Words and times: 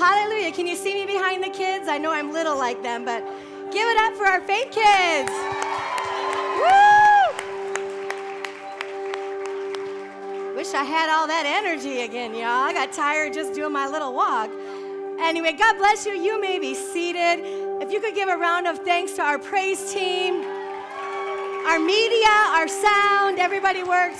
Hallelujah. 0.00 0.50
Can 0.50 0.66
you 0.66 0.76
see 0.76 0.94
me 0.94 1.04
behind 1.04 1.44
the 1.44 1.50
kids? 1.50 1.86
I 1.86 1.98
know 1.98 2.10
I'm 2.10 2.32
little 2.32 2.56
like 2.56 2.82
them, 2.82 3.04
but 3.04 3.22
give 3.70 3.86
it 3.86 3.98
up 3.98 4.14
for 4.14 4.24
our 4.24 4.40
faith 4.40 4.70
kids. 4.70 5.30
Woo! 6.56 7.36
Wish 10.56 10.72
I 10.72 10.84
had 10.84 11.10
all 11.10 11.26
that 11.26 11.44
energy 11.44 12.00
again, 12.00 12.32
y'all. 12.32 12.44
I 12.44 12.72
got 12.72 12.94
tired 12.94 13.34
just 13.34 13.52
doing 13.52 13.74
my 13.74 13.88
little 13.88 14.14
walk. 14.14 14.50
Anyway, 15.20 15.52
God 15.52 15.76
bless 15.76 16.06
you. 16.06 16.12
You 16.12 16.40
may 16.40 16.58
be 16.58 16.72
seated. 16.74 17.44
If 17.82 17.92
you 17.92 18.00
could 18.00 18.14
give 18.14 18.30
a 18.30 18.38
round 18.38 18.66
of 18.66 18.78
thanks 18.78 19.12
to 19.16 19.22
our 19.22 19.38
praise 19.38 19.92
team, 19.92 20.42
our 21.66 21.78
media, 21.78 22.26
our 22.26 22.68
sound, 22.68 23.38
everybody 23.38 23.82
worked 23.82 24.16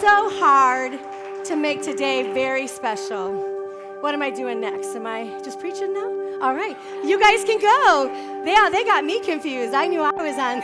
so 0.00 0.36
hard 0.40 0.98
to 1.44 1.54
make 1.54 1.80
today 1.80 2.32
very 2.34 2.66
special. 2.66 3.57
What 4.00 4.14
am 4.14 4.22
I 4.22 4.30
doing 4.30 4.60
next? 4.60 4.94
Am 4.94 5.06
I 5.06 5.40
just 5.42 5.58
preaching 5.58 5.92
now? 5.92 6.08
All 6.40 6.54
right, 6.54 6.76
you 7.04 7.18
guys 7.18 7.42
can 7.44 7.60
go. 7.60 8.10
Yeah, 8.44 8.68
they 8.70 8.84
got 8.84 9.04
me 9.04 9.20
confused. 9.20 9.74
I 9.74 9.86
knew 9.86 10.02
I 10.02 10.12
was 10.14 10.38
on. 10.38 10.62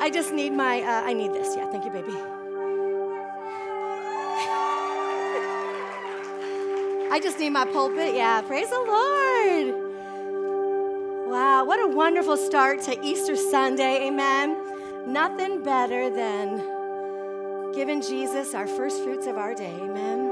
I 0.00 0.10
just 0.10 0.32
need 0.32 0.52
my, 0.52 0.82
uh, 0.82 1.02
I 1.04 1.12
need 1.12 1.32
this. 1.32 1.54
Yeah, 1.56 1.70
thank 1.70 1.84
you, 1.84 1.90
baby. 1.92 2.12
I 7.12 7.20
just 7.22 7.38
need 7.38 7.50
my 7.50 7.64
pulpit. 7.64 8.14
Yeah, 8.14 8.40
praise 8.40 8.70
the 8.70 8.76
Lord. 8.76 9.74
Wow, 11.30 11.64
what 11.64 11.78
a 11.78 11.86
wonderful 11.86 12.36
start 12.36 12.80
to 12.82 12.98
Easter 13.04 13.36
Sunday. 13.36 14.08
Amen. 14.08 14.56
Nothing 15.06 15.62
better 15.62 16.10
than 16.10 17.72
giving 17.72 18.02
Jesus 18.02 18.54
our 18.54 18.66
first 18.66 19.02
fruits 19.04 19.26
of 19.26 19.36
our 19.36 19.54
day. 19.54 19.78
Amen. 19.80 20.31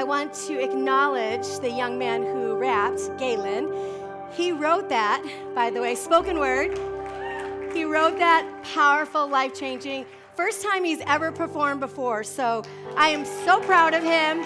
I 0.00 0.02
want 0.02 0.32
to 0.46 0.58
acknowledge 0.58 1.58
the 1.58 1.70
young 1.70 1.98
man 1.98 2.22
who 2.22 2.54
rapped, 2.54 3.18
Galen. 3.18 3.70
He 4.32 4.50
wrote 4.50 4.88
that, 4.88 5.22
by 5.54 5.68
the 5.68 5.82
way, 5.82 5.94
spoken 5.94 6.38
word. 6.38 6.70
He 7.74 7.84
wrote 7.84 8.16
that 8.16 8.48
powerful, 8.62 9.28
life 9.28 9.52
changing, 9.52 10.06
first 10.34 10.62
time 10.62 10.84
he's 10.84 11.02
ever 11.06 11.30
performed 11.30 11.80
before. 11.80 12.24
So 12.24 12.62
I 12.96 13.10
am 13.10 13.26
so 13.26 13.60
proud 13.60 13.92
of 13.92 14.02
him. 14.02 14.42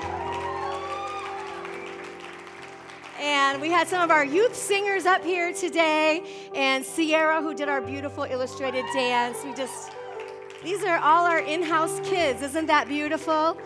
And 3.21 3.61
we 3.63 3.69
had 3.69 3.87
some 3.87 4.03
of 4.03 4.11
our 4.11 4.25
youth 4.25 4.57
singers 4.57 5.07
up 5.07 5.23
here 5.23 5.53
today, 5.53 6.51
and 6.57 6.85
Sierra, 6.85 7.41
who 7.41 7.55
did 7.55 7.69
our 7.69 7.81
beautiful 7.81 8.25
illustrated 8.25 8.85
dance. 8.93 9.39
We 9.45 9.55
just, 9.55 9.93
these 10.65 10.83
are 10.83 10.99
all 10.99 11.25
our 11.25 11.39
in 11.39 11.63
house 11.63 12.01
kids. 12.01 12.43
Isn't 12.43 12.67
that 12.67 12.89
beautiful? 12.89 13.57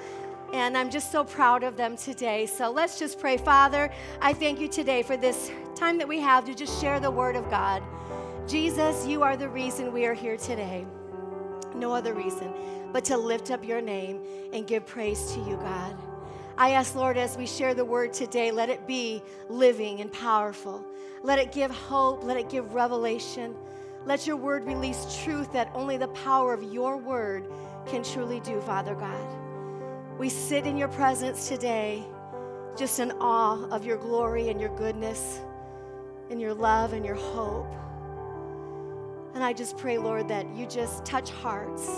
And 0.53 0.77
I'm 0.77 0.91
just 0.91 1.13
so 1.13 1.25
proud 1.25 1.63
of 1.63 1.77
them 1.77 1.97
today. 1.97 2.47
So 2.47 2.71
let's 2.71 2.99
just 2.99 3.21
pray. 3.21 3.37
Father, 3.37 3.91
I 4.21 4.33
thank 4.33 4.61
you 4.61 4.69
today 4.69 5.03
for 5.03 5.17
this 5.17 5.51
time 5.75 5.99
that 5.99 6.09
we 6.09 6.21
have 6.21 6.45
to 6.47 6.55
just 6.55 6.81
share 6.81 7.01
the 7.01 7.11
word 7.11 7.37
of 7.37 7.49
God. 7.51 7.83
Jesus, 8.47 9.07
you 9.07 9.23
are 9.23 9.37
the 9.37 9.49
reason 9.49 9.93
we 9.93 10.07
are 10.07 10.15
here 10.15 10.37
today. 10.37 10.87
No 11.75 11.93
other 11.93 12.15
reason 12.15 12.53
but 12.93 13.05
to 13.05 13.17
lift 13.17 13.51
up 13.51 13.65
your 13.65 13.81
name 13.81 14.21
and 14.53 14.67
give 14.67 14.87
praise 14.87 15.33
to 15.33 15.41
you, 15.41 15.57
God. 15.57 15.97
I 16.57 16.71
ask, 16.73 16.95
Lord, 16.95 17.17
as 17.17 17.37
we 17.37 17.47
share 17.47 17.75
the 17.75 17.85
word 17.85 18.13
today, 18.13 18.51
let 18.51 18.69
it 18.69 18.87
be 18.87 19.23
living 19.49 20.01
and 20.01 20.13
powerful. 20.13 20.85
Let 21.23 21.39
it 21.39 21.53
give 21.53 21.71
hope. 21.71 22.25
Let 22.25 22.37
it 22.37 22.49
give 22.49 22.75
revelation. 22.75 23.55
Let 24.05 24.27
your 24.27 24.37
word 24.37 24.65
release 24.65 25.21
truth 25.23 25.53
that 25.53 25.71
only 25.75 25.97
the 25.97 26.09
power 26.09 26.53
of 26.53 26.63
your 26.63 26.97
word 26.97 27.47
can 27.87 28.03
truly 28.03 28.41
do, 28.41 28.61
Father 28.63 28.95
God. 28.95 29.38
We 30.19 30.29
sit 30.29 30.67
in 30.67 30.77
your 30.77 30.89
presence 30.89 31.49
today, 31.49 32.05
just 32.77 32.99
in 32.99 33.13
awe 33.13 33.69
of 33.71 33.85
your 33.85 33.97
glory 33.97 34.49
and 34.49 34.61
your 34.61 34.75
goodness, 34.77 35.41
and 36.31 36.41
your 36.41 36.55
love 36.55 36.93
and 36.93 37.05
your 37.05 37.15
hope. 37.15 37.73
And 39.35 39.45
I 39.45 39.53
just 39.53 39.77
pray, 39.79 39.99
Lord, 39.99 40.29
that 40.29 40.47
you 40.57 40.67
just 40.67 41.05
touch 41.05 41.31
hearts 41.31 41.89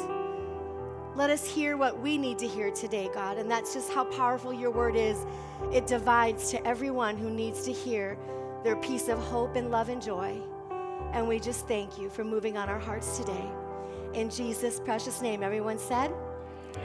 let 1.16 1.28
us 1.28 1.44
hear 1.44 1.76
what 1.76 2.00
we 2.00 2.16
need 2.16 2.38
to 2.38 2.46
hear 2.46 2.70
today, 2.70 3.10
God. 3.12 3.36
And 3.36 3.50
that's 3.50 3.74
just 3.74 3.92
how 3.92 4.04
powerful 4.04 4.52
your 4.52 4.70
word 4.70 4.94
is. 4.94 5.26
It 5.72 5.86
divides 5.86 6.50
to 6.50 6.66
everyone 6.66 7.16
who 7.16 7.30
needs 7.30 7.64
to 7.64 7.72
hear 7.72 8.16
their 8.62 8.76
piece 8.76 9.08
of 9.08 9.18
hope 9.18 9.56
and 9.56 9.70
love 9.70 9.88
and 9.88 10.00
joy. 10.00 10.40
And 11.12 11.26
we 11.26 11.40
just 11.40 11.66
thank 11.66 11.98
you 11.98 12.08
for 12.08 12.22
moving 12.22 12.56
on 12.56 12.68
our 12.68 12.78
hearts 12.78 13.18
today. 13.18 13.44
In 14.14 14.30
Jesus' 14.30 14.78
precious 14.80 15.20
name, 15.20 15.42
everyone 15.42 15.78
said, 15.78 16.12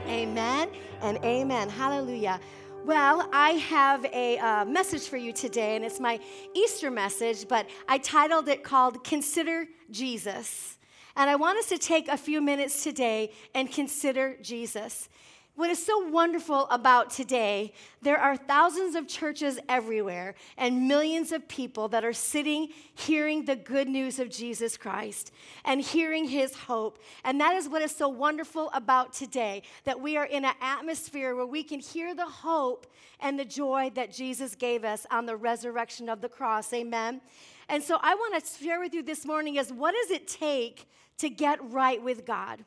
Amen 0.06 0.70
and 1.02 1.18
amen. 1.24 1.68
Hallelujah. 1.68 2.40
Well, 2.84 3.28
I 3.32 3.50
have 3.50 4.04
a 4.06 4.38
uh, 4.38 4.64
message 4.64 5.08
for 5.08 5.16
you 5.16 5.32
today, 5.32 5.74
and 5.74 5.84
it's 5.84 5.98
my 5.98 6.20
Easter 6.54 6.90
message, 6.90 7.48
but 7.48 7.66
I 7.88 7.98
titled 7.98 8.48
it 8.48 8.62
called 8.62 9.02
Consider 9.02 9.66
Jesus. 9.90 10.78
And 11.16 11.28
I 11.28 11.34
want 11.34 11.58
us 11.58 11.68
to 11.70 11.78
take 11.78 12.08
a 12.08 12.16
few 12.16 12.40
minutes 12.40 12.84
today 12.84 13.32
and 13.54 13.72
consider 13.72 14.36
Jesus. 14.40 15.08
What 15.56 15.70
is 15.70 15.84
so 15.84 16.06
wonderful 16.10 16.68
about 16.68 17.08
today, 17.08 17.72
there 18.02 18.18
are 18.18 18.36
thousands 18.36 18.94
of 18.94 19.08
churches 19.08 19.58
everywhere 19.70 20.34
and 20.58 20.86
millions 20.86 21.32
of 21.32 21.48
people 21.48 21.88
that 21.88 22.04
are 22.04 22.12
sitting 22.12 22.68
hearing 22.94 23.46
the 23.46 23.56
good 23.56 23.88
news 23.88 24.18
of 24.18 24.28
Jesus 24.28 24.76
Christ 24.76 25.32
and 25.64 25.80
hearing 25.80 26.26
his 26.26 26.54
hope. 26.54 26.98
And 27.24 27.40
that 27.40 27.54
is 27.56 27.70
what 27.70 27.80
is 27.80 27.90
so 27.90 28.06
wonderful 28.06 28.68
about 28.74 29.14
today 29.14 29.62
that 29.84 29.98
we 29.98 30.18
are 30.18 30.26
in 30.26 30.44
an 30.44 30.52
atmosphere 30.60 31.34
where 31.34 31.46
we 31.46 31.62
can 31.62 31.80
hear 31.80 32.14
the 32.14 32.26
hope 32.26 32.86
and 33.20 33.38
the 33.38 33.44
joy 33.46 33.90
that 33.94 34.12
Jesus 34.12 34.54
gave 34.54 34.84
us 34.84 35.06
on 35.10 35.24
the 35.24 35.36
resurrection 35.36 36.10
of 36.10 36.20
the 36.20 36.28
cross. 36.28 36.70
Amen. 36.74 37.22
And 37.70 37.82
so 37.82 37.98
I 38.02 38.14
want 38.14 38.44
to 38.44 38.62
share 38.62 38.78
with 38.78 38.92
you 38.92 39.02
this 39.02 39.24
morning 39.24 39.56
is 39.56 39.72
what 39.72 39.94
does 39.94 40.10
it 40.10 40.28
take 40.28 40.86
to 41.16 41.30
get 41.30 41.58
right 41.70 42.02
with 42.02 42.26
God? 42.26 42.62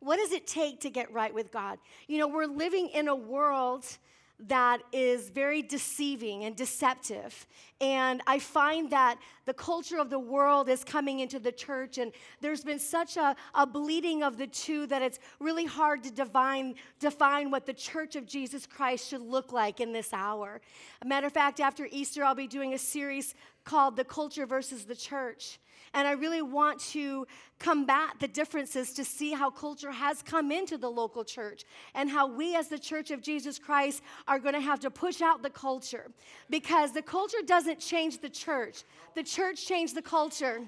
What 0.00 0.16
does 0.16 0.32
it 0.32 0.46
take 0.46 0.80
to 0.80 0.90
get 0.90 1.12
right 1.12 1.34
with 1.34 1.50
God? 1.50 1.78
You 2.06 2.18
know, 2.18 2.28
we're 2.28 2.46
living 2.46 2.88
in 2.88 3.08
a 3.08 3.16
world 3.16 3.84
that 4.46 4.80
is 4.92 5.30
very 5.30 5.62
deceiving 5.62 6.44
and 6.44 6.54
deceptive. 6.54 7.46
And 7.80 8.22
I 8.26 8.38
find 8.38 8.88
that 8.90 9.18
the 9.46 9.52
culture 9.52 9.98
of 9.98 10.10
the 10.10 10.18
world 10.18 10.68
is 10.68 10.84
coming 10.84 11.18
into 11.18 11.40
the 11.40 11.50
church, 11.50 11.98
and 11.98 12.12
there's 12.40 12.62
been 12.62 12.78
such 12.78 13.16
a, 13.16 13.34
a 13.54 13.66
bleeding 13.66 14.22
of 14.22 14.38
the 14.38 14.46
two 14.46 14.86
that 14.86 15.02
it's 15.02 15.18
really 15.40 15.64
hard 15.64 16.04
to 16.04 16.12
define, 16.12 16.76
define 17.00 17.50
what 17.50 17.66
the 17.66 17.72
church 17.72 18.14
of 18.14 18.26
Jesus 18.26 18.64
Christ 18.64 19.08
should 19.08 19.22
look 19.22 19.52
like 19.52 19.80
in 19.80 19.92
this 19.92 20.12
hour. 20.12 20.60
A 21.02 21.06
matter 21.06 21.26
of 21.26 21.32
fact, 21.32 21.58
after 21.58 21.88
Easter, 21.90 22.24
I'll 22.24 22.36
be 22.36 22.46
doing 22.46 22.74
a 22.74 22.78
series 22.78 23.34
called 23.64 23.96
The 23.96 24.04
Culture 24.04 24.46
versus 24.46 24.84
the 24.84 24.96
Church. 24.96 25.58
And 25.94 26.06
I 26.06 26.12
really 26.12 26.42
want 26.42 26.80
to 26.90 27.26
combat 27.58 28.14
the 28.20 28.28
differences 28.28 28.92
to 28.92 29.04
see 29.04 29.32
how 29.32 29.50
culture 29.50 29.90
has 29.90 30.22
come 30.22 30.52
into 30.52 30.78
the 30.78 30.90
local 30.90 31.24
church 31.24 31.64
and 31.94 32.08
how 32.08 32.26
we, 32.26 32.54
as 32.54 32.68
the 32.68 32.78
church 32.78 33.10
of 33.10 33.20
Jesus 33.20 33.58
Christ, 33.58 34.02
are 34.26 34.38
going 34.38 34.54
to 34.54 34.60
have 34.60 34.80
to 34.80 34.90
push 34.90 35.20
out 35.20 35.42
the 35.42 35.50
culture. 35.50 36.10
Because 36.50 36.92
the 36.92 37.02
culture 37.02 37.42
doesn't 37.44 37.80
change 37.80 38.20
the 38.20 38.28
church, 38.28 38.84
the 39.14 39.22
church 39.22 39.66
changed 39.66 39.94
the 39.94 40.02
culture. 40.02 40.62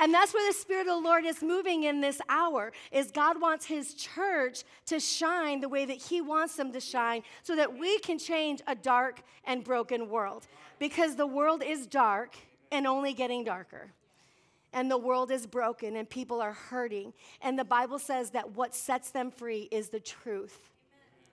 And 0.00 0.14
that's 0.14 0.32
where 0.32 0.48
the 0.50 0.56
Spirit 0.56 0.82
of 0.82 1.02
the 1.02 1.08
Lord 1.08 1.24
is 1.24 1.42
moving 1.42 1.82
in 1.82 2.00
this 2.00 2.20
hour, 2.28 2.72
is 2.92 3.10
God 3.10 3.40
wants 3.40 3.66
His 3.66 3.94
church 3.94 4.62
to 4.86 5.00
shine 5.00 5.60
the 5.60 5.68
way 5.68 5.84
that 5.86 5.96
He 5.96 6.20
wants 6.20 6.54
them 6.54 6.72
to 6.72 6.80
shine 6.80 7.22
so 7.42 7.56
that 7.56 7.76
we 7.76 7.98
can 7.98 8.16
change 8.16 8.62
a 8.68 8.76
dark 8.76 9.22
and 9.44 9.64
broken 9.64 10.08
world. 10.08 10.46
Because 10.78 11.16
the 11.16 11.26
world 11.26 11.64
is 11.64 11.86
dark 11.86 12.36
and 12.70 12.86
only 12.86 13.12
getting 13.12 13.42
darker 13.42 13.90
and 14.72 14.90
the 14.90 14.98
world 14.98 15.30
is 15.30 15.46
broken 15.46 15.96
and 15.96 16.08
people 16.08 16.40
are 16.40 16.52
hurting. 16.52 17.12
And 17.40 17.58
the 17.58 17.64
Bible 17.64 17.98
says 17.98 18.30
that 18.30 18.52
what 18.52 18.74
sets 18.74 19.10
them 19.10 19.30
free 19.30 19.68
is 19.70 19.88
the 19.88 20.00
truth. 20.00 20.70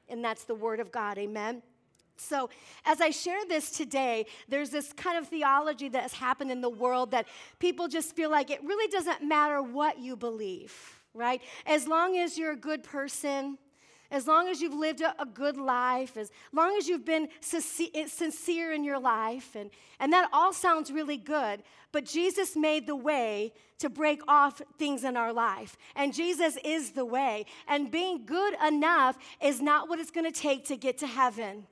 And 0.08 0.24
that's 0.24 0.44
the 0.44 0.56
word 0.56 0.80
of 0.80 0.92
God. 0.92 1.18
Amen. 1.18 1.62
So, 2.18 2.50
as 2.86 3.02
I 3.02 3.10
share 3.10 3.46
this 3.46 3.72
today, 3.72 4.26
there's 4.48 4.70
this 4.70 4.94
kind 4.94 5.18
of 5.18 5.28
theology 5.28 5.90
that 5.90 6.02
has 6.02 6.14
happened 6.14 6.50
in 6.50 6.62
the 6.62 6.70
world 6.70 7.12
that 7.12 7.28
people 7.60 7.90
just 7.90 8.16
feel 8.16 8.32
like 8.32 8.50
it 8.50 8.64
really 8.64 8.90
doesn't 8.90 9.22
matter 9.22 9.62
what 9.62 10.00
you 10.00 10.16
believe, 10.16 10.74
right? 11.14 11.42
As 11.66 11.88
long 11.88 12.18
as 12.18 12.38
you're 12.38 12.54
a 12.54 12.58
good 12.58 12.84
person, 12.84 13.58
as 14.12 14.28
long 14.28 14.48
as 14.48 14.62
you've 14.62 14.74
lived 14.74 15.02
a, 15.02 15.20
a, 15.22 15.26
good 15.26 15.58
life, 15.58 16.18
as 16.18 16.32
long 16.54 16.76
as 16.78 16.88
you've 16.88 17.06
been 17.06 17.28
sincere 17.42 18.72
in 18.72 18.84
your 18.84 19.00
life, 19.00 19.56
and, 19.56 19.70
and 20.00 20.14
that 20.14 20.30
all 20.32 20.54
sounds 20.54 20.92
really 20.92 21.18
good. 21.18 21.64
But 21.92 22.06
Jesus 22.06 22.56
made 22.56 22.88
the 22.88 22.96
way 22.96 23.54
to 23.80 23.90
break 23.90 24.22
off 24.28 24.62
things 24.78 25.04
in 25.04 25.18
our 25.18 25.34
life. 25.34 25.78
And 25.96 26.14
Jesus 26.14 26.58
is 26.64 26.92
the 26.92 27.06
way. 27.06 27.46
And 27.68 27.92
being 27.92 28.26
good 28.26 28.56
enough 28.66 29.18
is 29.42 29.62
not 29.62 29.90
what 29.90 30.00
it's 30.00 30.12
gonna 30.12 30.32
take 30.32 30.66
to 30.66 30.78
get 30.78 30.98
to 31.00 31.08
heaven. 31.08 31.68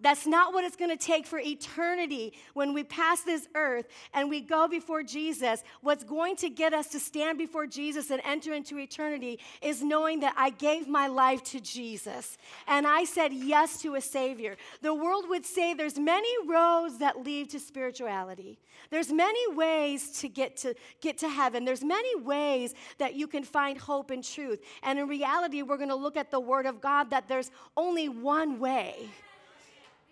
That's 0.00 0.26
not 0.26 0.52
what 0.52 0.64
it's 0.64 0.76
going 0.76 0.90
to 0.90 1.02
take 1.02 1.26
for 1.26 1.38
eternity 1.38 2.34
when 2.52 2.74
we 2.74 2.84
pass 2.84 3.22
this 3.22 3.48
earth 3.54 3.86
and 4.12 4.28
we 4.28 4.42
go 4.42 4.68
before 4.68 5.02
Jesus. 5.02 5.64
What's 5.80 6.04
going 6.04 6.36
to 6.36 6.50
get 6.50 6.74
us 6.74 6.88
to 6.88 7.00
stand 7.00 7.38
before 7.38 7.66
Jesus 7.66 8.10
and 8.10 8.20
enter 8.22 8.52
into 8.52 8.78
eternity 8.78 9.40
is 9.62 9.82
knowing 9.82 10.20
that 10.20 10.34
I 10.36 10.50
gave 10.50 10.86
my 10.86 11.06
life 11.06 11.42
to 11.44 11.60
Jesus 11.60 12.36
and 12.68 12.86
I 12.86 13.04
said 13.04 13.32
yes 13.32 13.80
to 13.82 13.94
a 13.94 14.00
Savior. 14.02 14.56
The 14.82 14.94
world 14.94 15.30
would 15.30 15.46
say 15.46 15.72
there's 15.72 15.98
many 15.98 16.30
roads 16.46 16.98
that 16.98 17.24
lead 17.24 17.48
to 17.50 17.58
spirituality. 17.58 18.58
There's 18.90 19.10
many 19.10 19.54
ways 19.54 20.10
to 20.20 20.28
get 20.28 20.58
to 20.58 20.74
get 21.00 21.16
to 21.18 21.28
heaven. 21.28 21.64
There's 21.64 21.82
many 21.82 22.20
ways 22.20 22.74
that 22.98 23.14
you 23.14 23.26
can 23.26 23.44
find 23.44 23.78
hope 23.78 24.10
and 24.10 24.22
truth. 24.22 24.60
And 24.82 24.98
in 24.98 25.08
reality, 25.08 25.62
we're 25.62 25.78
going 25.78 25.88
to 25.88 25.94
look 25.94 26.18
at 26.18 26.30
the 26.30 26.40
Word 26.40 26.66
of 26.66 26.82
God 26.82 27.10
that 27.10 27.28
there's 27.28 27.50
only 27.76 28.08
one 28.10 28.60
way. 28.60 29.08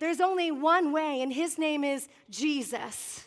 There's 0.05 0.21
only 0.21 0.51
one 0.51 0.93
way, 0.93 1.23
and 1.23 1.33
his 1.33 1.56
name 1.56 1.83
is 1.83 2.11
Jesus. 2.29 3.27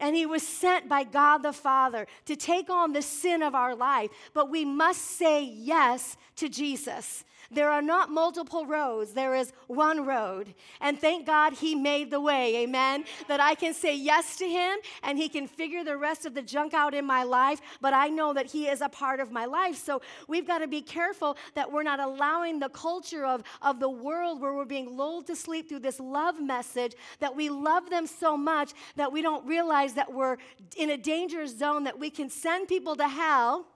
And 0.00 0.16
he 0.16 0.26
was 0.26 0.44
sent 0.44 0.88
by 0.88 1.04
God 1.04 1.44
the 1.44 1.52
Father 1.52 2.08
to 2.24 2.34
take 2.34 2.68
on 2.68 2.92
the 2.92 3.02
sin 3.02 3.40
of 3.40 3.54
our 3.54 3.76
life. 3.76 4.10
But 4.34 4.50
we 4.50 4.64
must 4.64 5.00
say 5.00 5.44
yes 5.44 6.16
to 6.34 6.48
Jesus. 6.48 7.24
There 7.52 7.70
are 7.70 7.82
not 7.82 8.10
multiple 8.10 8.66
roads, 8.66 9.12
there 9.12 9.34
is 9.34 9.52
one 9.66 10.06
road. 10.06 10.54
And 10.80 10.98
thank 10.98 11.26
God 11.26 11.52
he 11.52 11.74
made 11.74 12.10
the 12.10 12.20
way, 12.20 12.56
amen? 12.62 13.04
That 13.28 13.40
I 13.40 13.54
can 13.54 13.74
say 13.74 13.94
yes 13.96 14.36
to 14.36 14.48
him 14.48 14.78
and 15.02 15.18
he 15.18 15.28
can 15.28 15.46
figure 15.46 15.84
the 15.84 15.96
rest 15.96 16.24
of 16.24 16.34
the 16.34 16.42
junk 16.42 16.74
out 16.74 16.94
in 16.94 17.04
my 17.04 17.22
life, 17.22 17.60
but 17.80 17.92
I 17.92 18.08
know 18.08 18.32
that 18.32 18.46
he 18.46 18.68
is 18.68 18.80
a 18.80 18.88
part 18.88 19.20
of 19.20 19.30
my 19.30 19.44
life. 19.44 19.76
So 19.76 20.00
we've 20.28 20.46
got 20.46 20.58
to 20.58 20.68
be 20.68 20.80
careful 20.80 21.36
that 21.54 21.70
we're 21.70 21.82
not 21.82 22.00
allowing 22.00 22.58
the 22.58 22.70
culture 22.70 23.26
of, 23.26 23.42
of 23.60 23.80
the 23.80 23.90
world 23.90 24.40
where 24.40 24.54
we're 24.54 24.64
being 24.64 24.96
lulled 24.96 25.26
to 25.26 25.36
sleep 25.36 25.68
through 25.68 25.80
this 25.80 26.00
love 26.00 26.40
message 26.40 26.94
that 27.20 27.34
we 27.34 27.50
love 27.50 27.90
them 27.90 28.06
so 28.06 28.36
much 28.36 28.72
that 28.96 29.12
we 29.12 29.22
don't 29.22 29.46
realize 29.46 29.94
that 29.94 30.12
we're 30.12 30.36
in 30.76 30.90
a 30.90 30.96
danger 30.96 31.46
zone 31.46 31.84
that 31.84 31.98
we 31.98 32.10
can 32.10 32.30
send 32.30 32.68
people 32.68 32.96
to 32.96 33.08
hell 33.08 33.66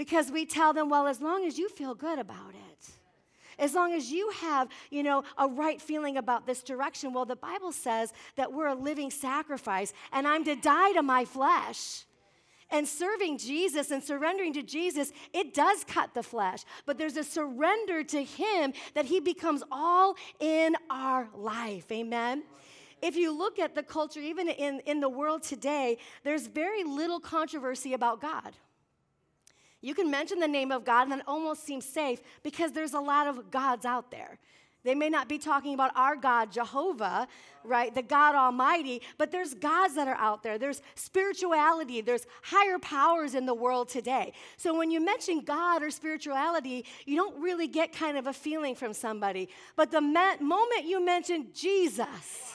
because 0.00 0.30
we 0.30 0.46
tell 0.46 0.72
them, 0.72 0.88
well, 0.88 1.06
as 1.06 1.20
long 1.20 1.44
as 1.44 1.58
you 1.58 1.68
feel 1.68 1.94
good 1.94 2.18
about 2.18 2.54
it, 2.54 2.88
as 3.58 3.74
long 3.74 3.92
as 3.92 4.10
you 4.10 4.30
have, 4.30 4.66
you 4.88 5.02
know, 5.02 5.24
a 5.36 5.46
right 5.46 5.78
feeling 5.78 6.16
about 6.16 6.46
this 6.46 6.62
direction. 6.62 7.12
Well, 7.12 7.26
the 7.26 7.36
Bible 7.36 7.70
says 7.70 8.14
that 8.36 8.50
we're 8.50 8.68
a 8.68 8.74
living 8.74 9.10
sacrifice 9.10 9.92
and 10.10 10.26
I'm 10.26 10.42
to 10.46 10.56
die 10.56 10.94
to 10.94 11.02
my 11.02 11.26
flesh. 11.26 12.06
And 12.70 12.88
serving 12.88 13.36
Jesus 13.36 13.90
and 13.90 14.02
surrendering 14.02 14.54
to 14.54 14.62
Jesus, 14.62 15.12
it 15.34 15.52
does 15.52 15.84
cut 15.84 16.14
the 16.14 16.22
flesh. 16.22 16.64
But 16.86 16.96
there's 16.96 17.18
a 17.18 17.24
surrender 17.24 18.02
to 18.02 18.24
Him 18.24 18.72
that 18.94 19.04
He 19.04 19.20
becomes 19.20 19.62
all 19.70 20.16
in 20.38 20.76
our 20.88 21.28
life. 21.36 21.92
Amen 21.92 22.42
if 23.02 23.16
you 23.16 23.34
look 23.34 23.58
at 23.58 23.74
the 23.74 23.82
culture, 23.82 24.20
even 24.20 24.46
in, 24.46 24.80
in 24.80 25.00
the 25.00 25.08
world 25.08 25.42
today, 25.42 25.96
there's 26.22 26.46
very 26.46 26.84
little 26.84 27.18
controversy 27.18 27.94
about 27.94 28.20
God. 28.20 28.54
You 29.80 29.94
can 29.94 30.10
mention 30.10 30.40
the 30.40 30.48
name 30.48 30.72
of 30.72 30.84
God 30.84 31.08
and 31.08 31.20
it 31.20 31.26
almost 31.26 31.64
seems 31.64 31.86
safe 31.86 32.20
because 32.42 32.72
there's 32.72 32.94
a 32.94 33.00
lot 33.00 33.26
of 33.26 33.50
gods 33.50 33.84
out 33.84 34.10
there. 34.10 34.38
They 34.82 34.94
may 34.94 35.10
not 35.10 35.28
be 35.28 35.36
talking 35.36 35.74
about 35.74 35.92
our 35.94 36.16
God, 36.16 36.50
Jehovah, 36.50 37.28
right? 37.64 37.94
The 37.94 38.02
God 38.02 38.34
Almighty, 38.34 39.02
but 39.18 39.30
there's 39.30 39.52
gods 39.52 39.94
that 39.96 40.08
are 40.08 40.16
out 40.16 40.42
there. 40.42 40.56
There's 40.56 40.80
spirituality, 40.94 42.00
there's 42.00 42.26
higher 42.42 42.78
powers 42.78 43.34
in 43.34 43.44
the 43.44 43.52
world 43.52 43.90
today. 43.90 44.32
So 44.56 44.74
when 44.74 44.90
you 44.90 45.04
mention 45.04 45.40
God 45.40 45.82
or 45.82 45.90
spirituality, 45.90 46.86
you 47.04 47.16
don't 47.16 47.42
really 47.42 47.68
get 47.68 47.92
kind 47.92 48.16
of 48.16 48.26
a 48.26 48.32
feeling 48.32 48.74
from 48.74 48.94
somebody. 48.94 49.50
But 49.76 49.90
the 49.90 50.00
moment 50.00 50.84
you 50.84 51.04
mention 51.04 51.48
Jesus, 51.52 52.54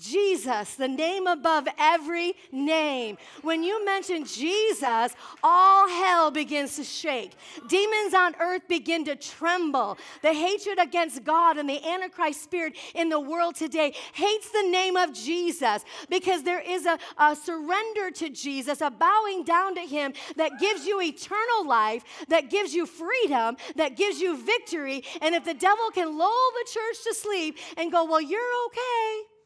Jesus, 0.00 0.76
the 0.76 0.88
name 0.88 1.26
above 1.26 1.68
every 1.78 2.34
name. 2.50 3.18
When 3.42 3.62
you 3.62 3.84
mention 3.84 4.24
Jesus, 4.24 5.14
all 5.42 5.88
hell 5.88 6.30
begins 6.30 6.76
to 6.76 6.84
shake. 6.84 7.32
Demons 7.68 8.14
on 8.14 8.34
earth 8.40 8.62
begin 8.66 9.04
to 9.04 9.14
tremble. 9.14 9.98
The 10.22 10.32
hatred 10.32 10.78
against 10.78 11.22
God 11.22 11.58
and 11.58 11.68
the 11.68 11.86
Antichrist 11.86 12.42
spirit 12.42 12.76
in 12.94 13.10
the 13.10 13.20
world 13.20 13.56
today 13.56 13.94
hates 14.14 14.50
the 14.50 14.68
name 14.70 14.96
of 14.96 15.12
Jesus 15.12 15.84
because 16.08 16.42
there 16.44 16.60
is 16.60 16.86
a, 16.86 16.98
a 17.18 17.36
surrender 17.36 18.10
to 18.12 18.30
Jesus, 18.30 18.80
a 18.80 18.90
bowing 18.90 19.44
down 19.44 19.74
to 19.74 19.82
Him 19.82 20.14
that 20.36 20.58
gives 20.58 20.86
you 20.86 21.02
eternal 21.02 21.66
life, 21.66 22.04
that 22.28 22.48
gives 22.48 22.72
you 22.72 22.86
freedom, 22.86 23.58
that 23.76 23.96
gives 23.96 24.18
you 24.18 24.42
victory. 24.42 25.04
And 25.20 25.34
if 25.34 25.44
the 25.44 25.54
devil 25.54 25.90
can 25.90 26.16
lull 26.16 26.50
the 26.54 26.70
church 26.70 27.04
to 27.04 27.14
sleep 27.14 27.58
and 27.76 27.92
go, 27.92 28.04
Well, 28.04 28.22
you're 28.22 28.40
okay 28.66 29.39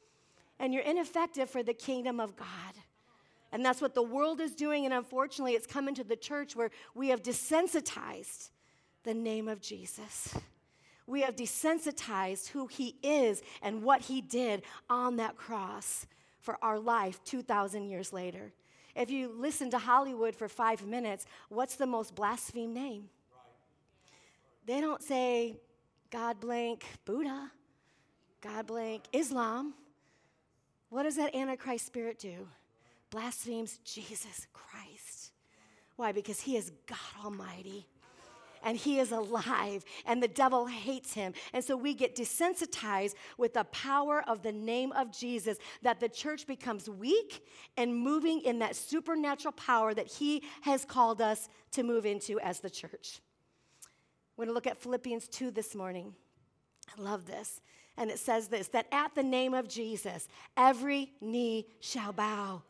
and 0.59 0.73
you're 0.73 0.83
ineffective 0.83 1.51
for 1.51 1.63
the 1.63 1.75
kingdom 1.75 2.21
of 2.21 2.37
God. 2.37 2.75
And 3.53 3.65
that's 3.65 3.81
what 3.81 3.95
the 3.95 4.03
world 4.03 4.41
is 4.41 4.55
doing. 4.55 4.85
And 4.85 4.93
unfortunately, 4.93 5.53
it's 5.53 5.67
come 5.67 5.87
into 5.87 6.03
the 6.03 6.17
church 6.17 6.57
where 6.57 6.71
we 6.95 7.09
have 7.09 7.23
desensitized 7.23 8.51
the 9.05 9.15
name 9.15 9.49
of 9.49 9.61
Jesus. 9.61 10.35
We 11.07 11.21
have 11.21 11.37
desensitized 11.37 12.49
who 12.49 12.67
he 12.67 12.97
is 13.03 13.43
and 13.63 13.83
what 13.83 14.03
he 14.03 14.21
did 14.21 14.63
on 14.89 15.17
that 15.17 15.37
cross 15.37 16.07
for 16.41 16.59
our 16.63 16.79
life 16.79 17.23
2,000 17.25 17.85
years 17.85 18.13
later. 18.13 18.53
If 18.97 19.11
you 19.11 19.33
listen 19.37 19.71
to 19.71 19.79
Hollywood 19.79 20.35
for 20.35 20.49
five 20.49 20.87
minutes, 20.87 21.27
what's 21.49 21.77
the 21.77 21.87
most 21.87 22.15
blasphemed 22.15 22.75
name? 22.75 23.09
They 24.67 24.81
don't 24.81 25.03
say 25.03 25.57
God 26.11 26.41
blank 26.41 26.85
Buddha, 27.05 27.51
God 28.41 28.67
blank 28.67 29.05
Islam. 29.13 29.75
What 30.95 31.03
does 31.03 31.17
that 31.17 31.35
Antichrist 31.35 31.87
spirit 31.87 32.21
do? 32.21 32.47
Blasphemes 33.11 33.79
Jesus 33.79 34.47
Christ. 34.53 35.33
Why? 35.97 36.13
Because 36.13 36.39
he 36.43 36.57
is 36.57 36.71
God 36.87 37.25
Almighty 37.25 37.89
and 38.63 38.77
he 38.77 39.01
is 39.01 39.11
alive 39.11 39.85
and 40.07 40.23
the 40.23 40.29
devil 40.29 40.67
hates 40.67 41.13
him. 41.13 41.35
And 41.53 41.65
so 41.65 41.77
we 41.77 41.95
get 41.95 42.15
desensitized 42.15 43.15
with 43.37 43.55
the 43.55 43.65
power 43.65 44.23
of 44.29 44.45
the 44.45 44.53
name 44.53 44.93
of 44.93 45.11
Jesus 45.11 45.59
that 45.83 45.99
the 45.99 46.09
church 46.09 46.47
becomes 46.47 46.89
weak 46.89 47.45
and 47.77 47.93
moving 47.93 48.43
in 48.43 48.61
that 48.61 48.77
supernatural 48.77 49.51
power 49.51 49.95
that 49.95 50.07
he 50.07 50.45
has 50.61 50.85
called 50.85 51.21
us 51.21 51.49
to 51.73 51.83
move 51.83 52.07
into 52.07 52.39
as 52.39 52.61
the 52.61 52.71
church. 52.71 53.19
We're 54.37 54.45
going 54.45 54.53
to 54.53 54.55
look 54.55 54.69
at 54.69 54.79
Philippians 54.79 55.27
2 55.27 55.51
this 55.51 55.75
morning. 55.75 56.15
I 56.97 57.03
love 57.03 57.27
this. 57.27 57.61
And 57.97 58.11
it 58.11 58.19
says 58.19 58.49
this 58.49 58.69
that 58.69 58.87
at 58.93 59.15
the 59.15 59.23
name 59.23 59.55
of 59.55 59.69
Jesus, 59.69 60.29
every 60.57 61.13
knee 61.21 61.67
shall 61.81 62.13
bow. 62.13 62.63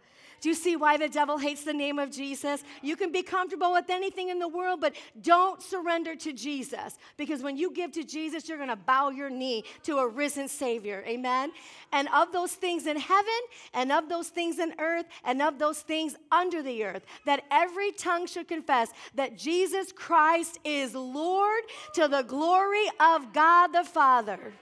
Do 0.44 0.50
you 0.50 0.54
see 0.54 0.76
why 0.76 0.98
the 0.98 1.08
devil 1.08 1.38
hates 1.38 1.64
the 1.64 1.72
name 1.72 1.98
of 1.98 2.10
Jesus? 2.10 2.64
You 2.82 2.96
can 2.96 3.10
be 3.10 3.22
comfortable 3.22 3.72
with 3.72 3.88
anything 3.88 4.28
in 4.28 4.38
the 4.38 4.46
world, 4.46 4.78
but 4.78 4.94
don't 5.22 5.62
surrender 5.62 6.14
to 6.16 6.34
Jesus. 6.34 6.98
Because 7.16 7.42
when 7.42 7.56
you 7.56 7.70
give 7.70 7.92
to 7.92 8.04
Jesus, 8.04 8.46
you're 8.46 8.58
going 8.58 8.68
to 8.68 8.76
bow 8.76 9.08
your 9.08 9.30
knee 9.30 9.64
to 9.84 9.96
a 9.96 10.06
risen 10.06 10.48
Savior. 10.48 11.02
Amen? 11.06 11.50
And 11.92 12.10
of 12.14 12.30
those 12.30 12.52
things 12.52 12.86
in 12.86 12.98
heaven, 12.98 13.32
and 13.72 13.90
of 13.90 14.10
those 14.10 14.28
things 14.28 14.58
in 14.58 14.74
earth, 14.78 15.06
and 15.24 15.40
of 15.40 15.58
those 15.58 15.80
things 15.80 16.14
under 16.30 16.60
the 16.62 16.84
earth, 16.84 17.06
that 17.24 17.44
every 17.50 17.92
tongue 17.92 18.26
should 18.26 18.46
confess 18.46 18.90
that 19.14 19.38
Jesus 19.38 19.92
Christ 19.92 20.58
is 20.62 20.94
Lord 20.94 21.62
to 21.94 22.06
the 22.06 22.20
glory 22.20 22.84
of 23.00 23.32
God 23.32 23.68
the 23.68 23.84
Father. 23.84 24.52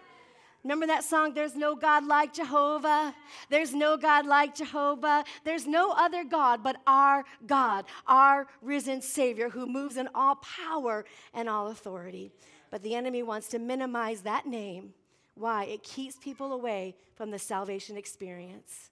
Remember 0.64 0.86
that 0.86 1.02
song, 1.02 1.34
There's 1.34 1.56
No 1.56 1.74
God 1.74 2.06
Like 2.06 2.32
Jehovah? 2.32 3.14
There's 3.48 3.74
no 3.74 3.96
God 3.96 4.26
like 4.26 4.54
Jehovah. 4.54 5.24
There's 5.44 5.66
no 5.66 5.92
other 5.92 6.22
God 6.24 6.62
but 6.62 6.76
our 6.86 7.24
God, 7.46 7.86
our 8.06 8.46
risen 8.60 9.02
Savior 9.02 9.48
who 9.48 9.66
moves 9.66 9.96
in 9.96 10.08
all 10.14 10.36
power 10.36 11.04
and 11.34 11.48
all 11.48 11.68
authority. 11.68 12.30
But 12.70 12.82
the 12.82 12.94
enemy 12.94 13.22
wants 13.22 13.48
to 13.48 13.58
minimize 13.58 14.22
that 14.22 14.46
name. 14.46 14.94
Why? 15.34 15.64
It 15.64 15.82
keeps 15.82 16.16
people 16.16 16.52
away 16.52 16.94
from 17.14 17.30
the 17.30 17.38
salvation 17.38 17.96
experience. 17.96 18.90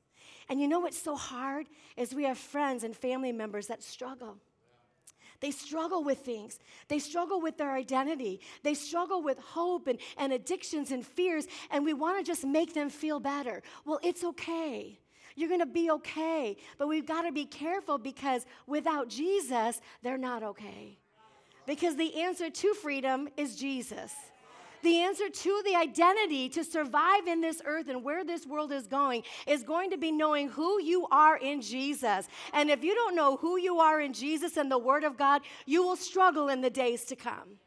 And 0.49 0.61
you 0.61 0.67
know 0.67 0.81
what's 0.81 1.01
so 1.01 1.15
hard? 1.15 1.67
Is 1.97 2.15
we 2.15 2.25
have 2.25 2.39
friends 2.39 2.83
and 2.83 2.97
family 2.97 3.31
members 3.31 3.69
that 3.69 3.83
struggle. 3.83 4.39
They 5.41 5.51
struggle 5.51 6.05
with 6.05 6.19
things. 6.19 6.59
They 6.89 6.99
struggle 6.99 7.41
with 7.41 7.57
their 7.57 7.73
identity. 7.73 8.41
They 8.63 8.75
struggle 8.75 9.23
with 9.23 9.39
hope 9.39 9.87
and, 9.87 9.99
and 10.19 10.33
addictions 10.33 10.91
and 10.91 11.05
fears, 11.05 11.47
and 11.71 11.85
we 11.85 11.95
want 11.95 12.19
to 12.19 12.25
just 12.25 12.45
make 12.45 12.75
them 12.75 12.91
feel 12.91 13.21
better. 13.21 13.63
Well, 13.85 14.01
it's 14.03 14.23
okay. 14.23 14.99
You're 15.37 15.49
going 15.49 15.61
to 15.61 15.67
be 15.67 15.91
okay. 15.91 16.57
But 16.79 16.89
we've 16.89 17.07
got 17.07 17.23
to 17.23 17.33
be 17.33 17.47
careful 17.47 17.99
because 17.99 18.45
without 18.67 19.09
Jesus, 19.09 19.81
they're 20.03 20.19
not 20.19 20.43
okay. 20.43 20.99
Because 21.67 21.97
the 21.97 22.21
answer 22.23 22.51
to 22.51 22.75
freedom 22.75 23.29
is 23.37 23.57
Jesus. 23.57 24.13
The 24.83 24.99
answer 24.99 25.29
to 25.29 25.63
the 25.65 25.77
identity 25.77 26.49
to 26.51 26.65
survive 26.65 27.27
in 27.27 27.41
this 27.41 27.61
earth 27.65 27.89
and 27.89 28.03
where 28.03 28.25
this 28.25 28.47
world 28.47 28.73
is 28.73 28.87
going 28.87 29.23
is 29.47 29.63
going 29.63 29.91
to 29.91 29.99
be 29.99 30.11
knowing 30.11 30.49
who 30.49 30.81
you 30.83 31.07
are 31.11 31.37
in 31.37 31.61
Jesus. 31.61 32.29
And 32.53 32.71
if 32.71 32.83
you 32.83 32.95
don't 32.95 33.15
know 33.15 33.37
who 33.37 33.59
you 33.59 33.79
are 33.79 34.01
in 34.01 34.13
Jesus 34.13 34.57
and 34.57 34.71
the 34.71 34.79
Word 34.79 35.05
of 35.05 35.17
God, 35.17 35.43
you 35.67 35.83
will 35.83 35.97
struggle 35.97 36.49
in 36.49 36.61
the 36.61 36.71
days 36.71 37.05
to 37.05 37.17
come. 37.17 37.59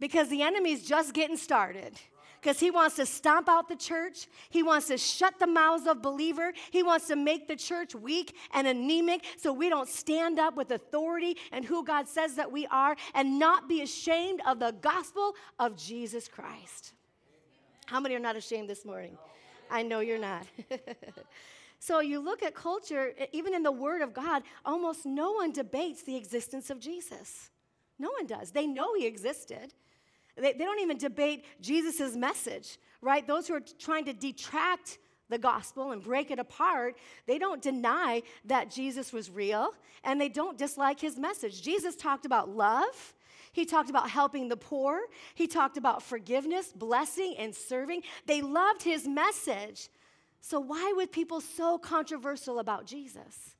because 0.00 0.28
the 0.28 0.42
enemy's 0.42 0.84
just 0.84 1.12
getting 1.12 1.36
started 1.36 1.92
because 2.40 2.58
he 2.58 2.70
wants 2.70 2.96
to 2.96 3.06
stomp 3.06 3.48
out 3.48 3.68
the 3.68 3.76
church. 3.76 4.26
He 4.48 4.62
wants 4.62 4.88
to 4.88 4.96
shut 4.96 5.38
the 5.38 5.46
mouths 5.46 5.86
of 5.86 6.02
believer. 6.02 6.52
He 6.70 6.82
wants 6.82 7.06
to 7.08 7.16
make 7.16 7.48
the 7.48 7.56
church 7.56 7.94
weak 7.94 8.36
and 8.52 8.66
anemic 8.66 9.24
so 9.36 9.52
we 9.52 9.68
don't 9.68 9.88
stand 9.88 10.38
up 10.38 10.56
with 10.56 10.70
authority 10.70 11.36
and 11.52 11.64
who 11.64 11.84
God 11.84 12.08
says 12.08 12.36
that 12.36 12.50
we 12.50 12.66
are 12.68 12.96
and 13.14 13.38
not 13.38 13.68
be 13.68 13.82
ashamed 13.82 14.40
of 14.46 14.58
the 14.58 14.72
gospel 14.80 15.34
of 15.58 15.76
Jesus 15.76 16.28
Christ. 16.28 16.92
How 17.86 18.00
many 18.00 18.14
are 18.14 18.20
not 18.20 18.36
ashamed 18.36 18.70
this 18.70 18.84
morning? 18.84 19.18
I 19.70 19.82
know 19.82 20.00
you're 20.00 20.18
not. 20.18 20.46
so 21.78 22.00
you 22.00 22.20
look 22.20 22.42
at 22.42 22.54
culture, 22.54 23.12
even 23.32 23.54
in 23.54 23.62
the 23.62 23.72
Word 23.72 24.00
of 24.00 24.14
God, 24.14 24.42
almost 24.64 25.04
no 25.04 25.32
one 25.32 25.52
debates 25.52 26.02
the 26.02 26.16
existence 26.16 26.70
of 26.70 26.80
Jesus. 26.80 27.50
No 27.98 28.10
one 28.10 28.26
does. 28.26 28.52
They 28.52 28.66
know 28.66 28.94
he 28.94 29.06
existed. 29.06 29.74
They, 30.40 30.52
they 30.52 30.64
don't 30.64 30.80
even 30.80 30.98
debate 30.98 31.44
Jesus' 31.60 32.16
message, 32.16 32.78
right? 33.00 33.26
Those 33.26 33.48
who 33.48 33.54
are 33.54 33.62
trying 33.78 34.04
to 34.06 34.12
detract 34.12 34.98
the 35.28 35.38
gospel 35.38 35.92
and 35.92 36.02
break 36.02 36.30
it 36.30 36.38
apart, 36.38 36.96
they 37.26 37.38
don't 37.38 37.62
deny 37.62 38.22
that 38.44 38.70
Jesus 38.70 39.12
was 39.12 39.30
real 39.30 39.72
and 40.04 40.20
they 40.20 40.28
don't 40.28 40.58
dislike 40.58 41.00
his 41.00 41.16
message. 41.16 41.62
Jesus 41.62 41.96
talked 41.96 42.26
about 42.26 42.48
love. 42.48 43.14
He 43.52 43.64
talked 43.64 43.90
about 43.90 44.10
helping 44.10 44.48
the 44.48 44.56
poor. 44.56 45.00
He 45.34 45.46
talked 45.46 45.76
about 45.76 46.02
forgiveness, 46.02 46.72
blessing, 46.72 47.34
and 47.38 47.54
serving. 47.54 48.02
They 48.26 48.42
loved 48.42 48.82
his 48.82 49.08
message. 49.08 49.88
So, 50.40 50.60
why 50.60 50.92
would 50.96 51.12
people 51.12 51.40
so 51.40 51.76
controversial 51.76 52.60
about 52.60 52.86
Jesus? 52.86 53.56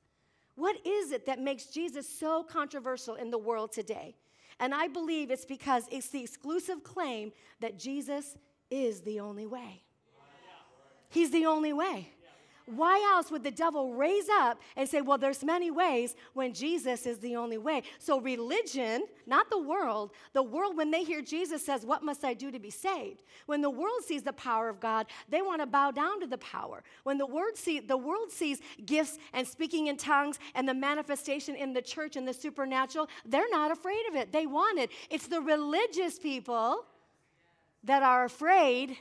What 0.55 0.75
is 0.85 1.11
it 1.11 1.25
that 1.25 1.39
makes 1.39 1.65
Jesus 1.67 2.07
so 2.07 2.43
controversial 2.43 3.15
in 3.15 3.31
the 3.31 3.37
world 3.37 3.71
today? 3.71 4.15
And 4.61 4.75
I 4.75 4.87
believe 4.87 5.31
it's 5.31 5.43
because 5.43 5.85
it's 5.91 6.09
the 6.09 6.21
exclusive 6.21 6.83
claim 6.83 7.33
that 7.59 7.79
Jesus 7.79 8.37
is 8.69 9.01
the 9.01 9.19
only 9.19 9.47
way. 9.47 9.81
He's 11.09 11.31
the 11.31 11.47
only 11.47 11.73
way. 11.73 12.09
Why 12.75 13.01
else 13.13 13.29
would 13.31 13.43
the 13.43 13.51
devil 13.51 13.93
raise 13.93 14.29
up 14.29 14.59
and 14.77 14.87
say, 14.87 15.01
well, 15.01 15.17
there's 15.17 15.43
many 15.43 15.71
ways 15.71 16.15
when 16.33 16.53
Jesus 16.53 17.05
is 17.05 17.19
the 17.19 17.35
only 17.35 17.57
way? 17.57 17.83
So, 17.99 18.19
religion, 18.19 19.05
not 19.27 19.49
the 19.49 19.61
world, 19.61 20.11
the 20.31 20.43
world, 20.43 20.77
when 20.77 20.89
they 20.89 21.03
hear 21.03 21.21
Jesus 21.21 21.65
says, 21.65 21.85
What 21.85 22.03
must 22.03 22.23
I 22.23 22.33
do 22.33 22.49
to 22.49 22.59
be 22.59 22.69
saved? 22.69 23.23
When 23.45 23.61
the 23.61 23.69
world 23.69 24.03
sees 24.05 24.23
the 24.23 24.33
power 24.33 24.69
of 24.69 24.79
God, 24.79 25.07
they 25.27 25.41
want 25.41 25.61
to 25.61 25.67
bow 25.67 25.91
down 25.91 26.21
to 26.21 26.27
the 26.27 26.37
power. 26.37 26.83
When 27.03 27.17
the, 27.17 27.25
word 27.25 27.57
see, 27.57 27.79
the 27.81 27.97
world 27.97 28.31
sees 28.31 28.61
gifts 28.85 29.17
and 29.33 29.45
speaking 29.45 29.87
in 29.87 29.97
tongues 29.97 30.39
and 30.55 30.67
the 30.67 30.73
manifestation 30.73 31.55
in 31.55 31.73
the 31.73 31.81
church 31.81 32.15
and 32.15 32.27
the 32.27 32.33
supernatural, 32.33 33.09
they're 33.25 33.49
not 33.49 33.71
afraid 33.71 34.05
of 34.09 34.15
it. 34.15 34.31
They 34.31 34.45
want 34.45 34.79
it. 34.79 34.91
It's 35.09 35.27
the 35.27 35.41
religious 35.41 36.17
people 36.19 36.85
that 37.83 38.03
are 38.03 38.23
afraid 38.23 38.97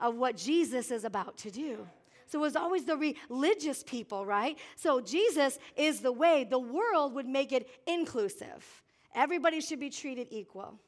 of 0.00 0.16
what 0.16 0.36
Jesus 0.36 0.90
is 0.90 1.04
about 1.04 1.36
to 1.38 1.50
do. 1.50 1.86
So 2.34 2.40
it 2.40 2.42
was 2.42 2.56
always 2.56 2.84
the 2.84 2.96
religious 2.96 3.84
people, 3.84 4.26
right? 4.26 4.58
So 4.74 5.00
Jesus 5.00 5.56
is 5.76 6.00
the 6.00 6.10
way. 6.10 6.42
The 6.42 6.58
world 6.58 7.14
would 7.14 7.28
make 7.28 7.52
it 7.52 7.68
inclusive. 7.86 8.82
Everybody 9.14 9.60
should 9.60 9.78
be 9.78 9.88
treated 9.88 10.26
equal. 10.32 10.80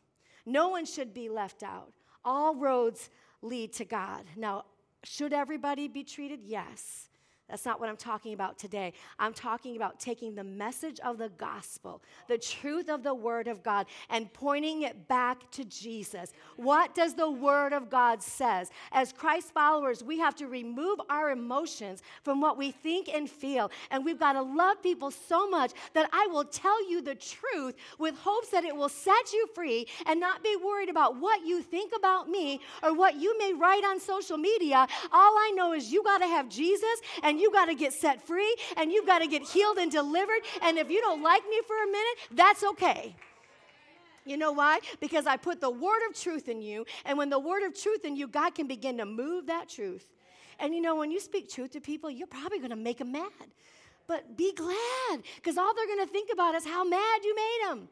No 0.45 0.71
one 0.71 0.85
should 0.85 1.15
be 1.15 1.29
left 1.29 1.63
out. 1.63 1.93
All 2.25 2.57
roads 2.57 3.11
lead 3.43 3.73
to 3.75 3.85
God. 3.85 4.25
Now, 4.35 4.65
should 5.05 5.33
everybody 5.33 5.87
be 5.87 6.03
treated? 6.03 6.41
Yes. 6.43 7.11
That's 7.49 7.65
not 7.65 7.79
what 7.79 7.89
I'm 7.89 7.97
talking 7.97 8.35
about 8.35 8.59
today. 8.59 8.93
I'm 9.21 9.33
talking 9.33 9.77
about 9.77 10.01
taking 10.01 10.35
the 10.35 10.43
message 10.43 10.99
of 11.01 11.17
the 11.17 11.29
gospel, 11.29 12.03
the 12.27 12.39
truth 12.39 12.89
of 12.89 13.05
the 13.05 13.15
word 13.15 13.47
of 13.47 13.63
God, 13.63 13.87
and 14.11 14.33
pointing 14.33 14.83
it 14.83 15.07
back 15.07 15.49
to 15.53 15.65
Jesus. 15.65 16.33
What 16.57 16.97
does 16.97 17.15
the 17.15 17.31
word 17.31 17.73
of 17.73 17.89
God 17.89 18.21
says? 18.21 18.71
As 18.91 19.13
Christ 19.13 19.53
followers, 19.55 20.03
we 20.03 20.19
have 20.19 20.35
to 20.37 20.49
remove 20.49 21.01
our 21.09 21.31
emotions 21.31 22.03
from 22.25 22.41
what 22.41 22.59
we 22.59 22.73
think 22.73 23.09
and 23.09 23.31
feel, 23.31 23.71
and 23.93 24.05
we've 24.05 24.19
got 24.19 24.33
to 24.33 24.43
love 24.43 24.83
people 24.83 25.13
so 25.13 25.49
much 25.49 25.71
that 25.95 26.11
I 26.13 26.27
will 26.27 26.45
tell 26.45 26.91
you 26.91 27.01
the 27.01 27.15
truth 27.15 27.77
with 28.01 28.17
hopes 28.17 28.49
that 28.49 28.65
it 28.65 28.75
will 28.75 28.89
set 28.89 29.33
you 29.33 29.47
free 29.55 29.87
and 30.07 30.19
not 30.19 30.43
be 30.43 30.57
worried 30.57 30.89
about 30.89 31.21
what 31.21 31.47
you 31.47 31.63
think 31.63 31.93
about 31.97 32.29
me 32.29 32.61
or 32.83 32.93
what 32.93 33.17
you 33.17 33.39
may 33.39 33.53
write 33.53 33.85
on 33.85 34.01
social 34.01 34.37
media. 34.37 34.89
All 35.13 35.39
I 35.39 35.53
know 35.55 35.75
is 35.75 35.93
you 35.93 36.03
got 36.03 36.19
to 36.19 36.27
have 36.27 36.49
Jesus 36.49 37.01
and 37.23 37.36
and 37.37 37.43
you 37.43 37.53
got 37.53 37.67
to 37.67 37.75
get 37.75 37.93
set 37.93 38.27
free 38.27 38.57
and 38.79 38.91
you've 38.91 39.07
got 39.07 39.19
to 39.19 39.27
get 39.27 39.43
healed 39.43 39.77
and 39.77 39.93
delivered. 39.93 40.41
And 40.63 40.79
if 40.79 40.91
you 40.91 41.03
don't 41.03 41.23
like 41.23 41.43
me 41.51 41.61
for 41.67 41.77
a 41.83 41.87
minute, 41.87 42.17
that's 42.31 42.65
okay. 42.65 43.15
You 44.25 44.39
know 44.39 44.53
why? 44.53 44.81
Because 45.01 45.27
I 45.27 45.37
put 45.37 45.61
the 45.61 45.71
word 45.71 46.01
of 46.09 46.19
truth 46.19 46.49
in 46.49 46.63
you. 46.63 46.87
And 47.05 47.19
when 47.19 47.29
the 47.29 47.39
word 47.39 47.63
of 47.63 47.79
truth 47.79 48.07
in 48.07 48.17
you, 48.17 48.27
God 48.27 48.55
can 48.55 48.67
begin 48.67 48.97
to 48.97 49.05
move 49.05 49.49
that 49.49 49.69
truth. 49.69 50.15
And 50.59 50.75
you 50.75 50.81
know, 50.81 50.97
when 50.97 51.11
you 51.11 51.21
speak 51.21 51.51
truth 51.51 51.73
to 51.73 51.81
people, 51.81 52.11
you're 52.11 52.27
probably 52.27 52.57
going 52.57 52.71
to 52.71 52.77
make 52.77 52.99
them 52.99 53.13
mad. 53.13 53.31
But 54.07 54.39
be 54.39 54.55
glad 54.55 55.21
because 55.37 55.59
all 55.59 55.75
they're 55.75 55.87
going 55.87 56.07
to 56.07 56.11
think 56.11 56.31
about 56.33 56.55
is 56.55 56.65
how 56.65 56.85
mad 56.85 57.21
you 57.23 57.37
made 57.37 57.69
them. 57.69 57.89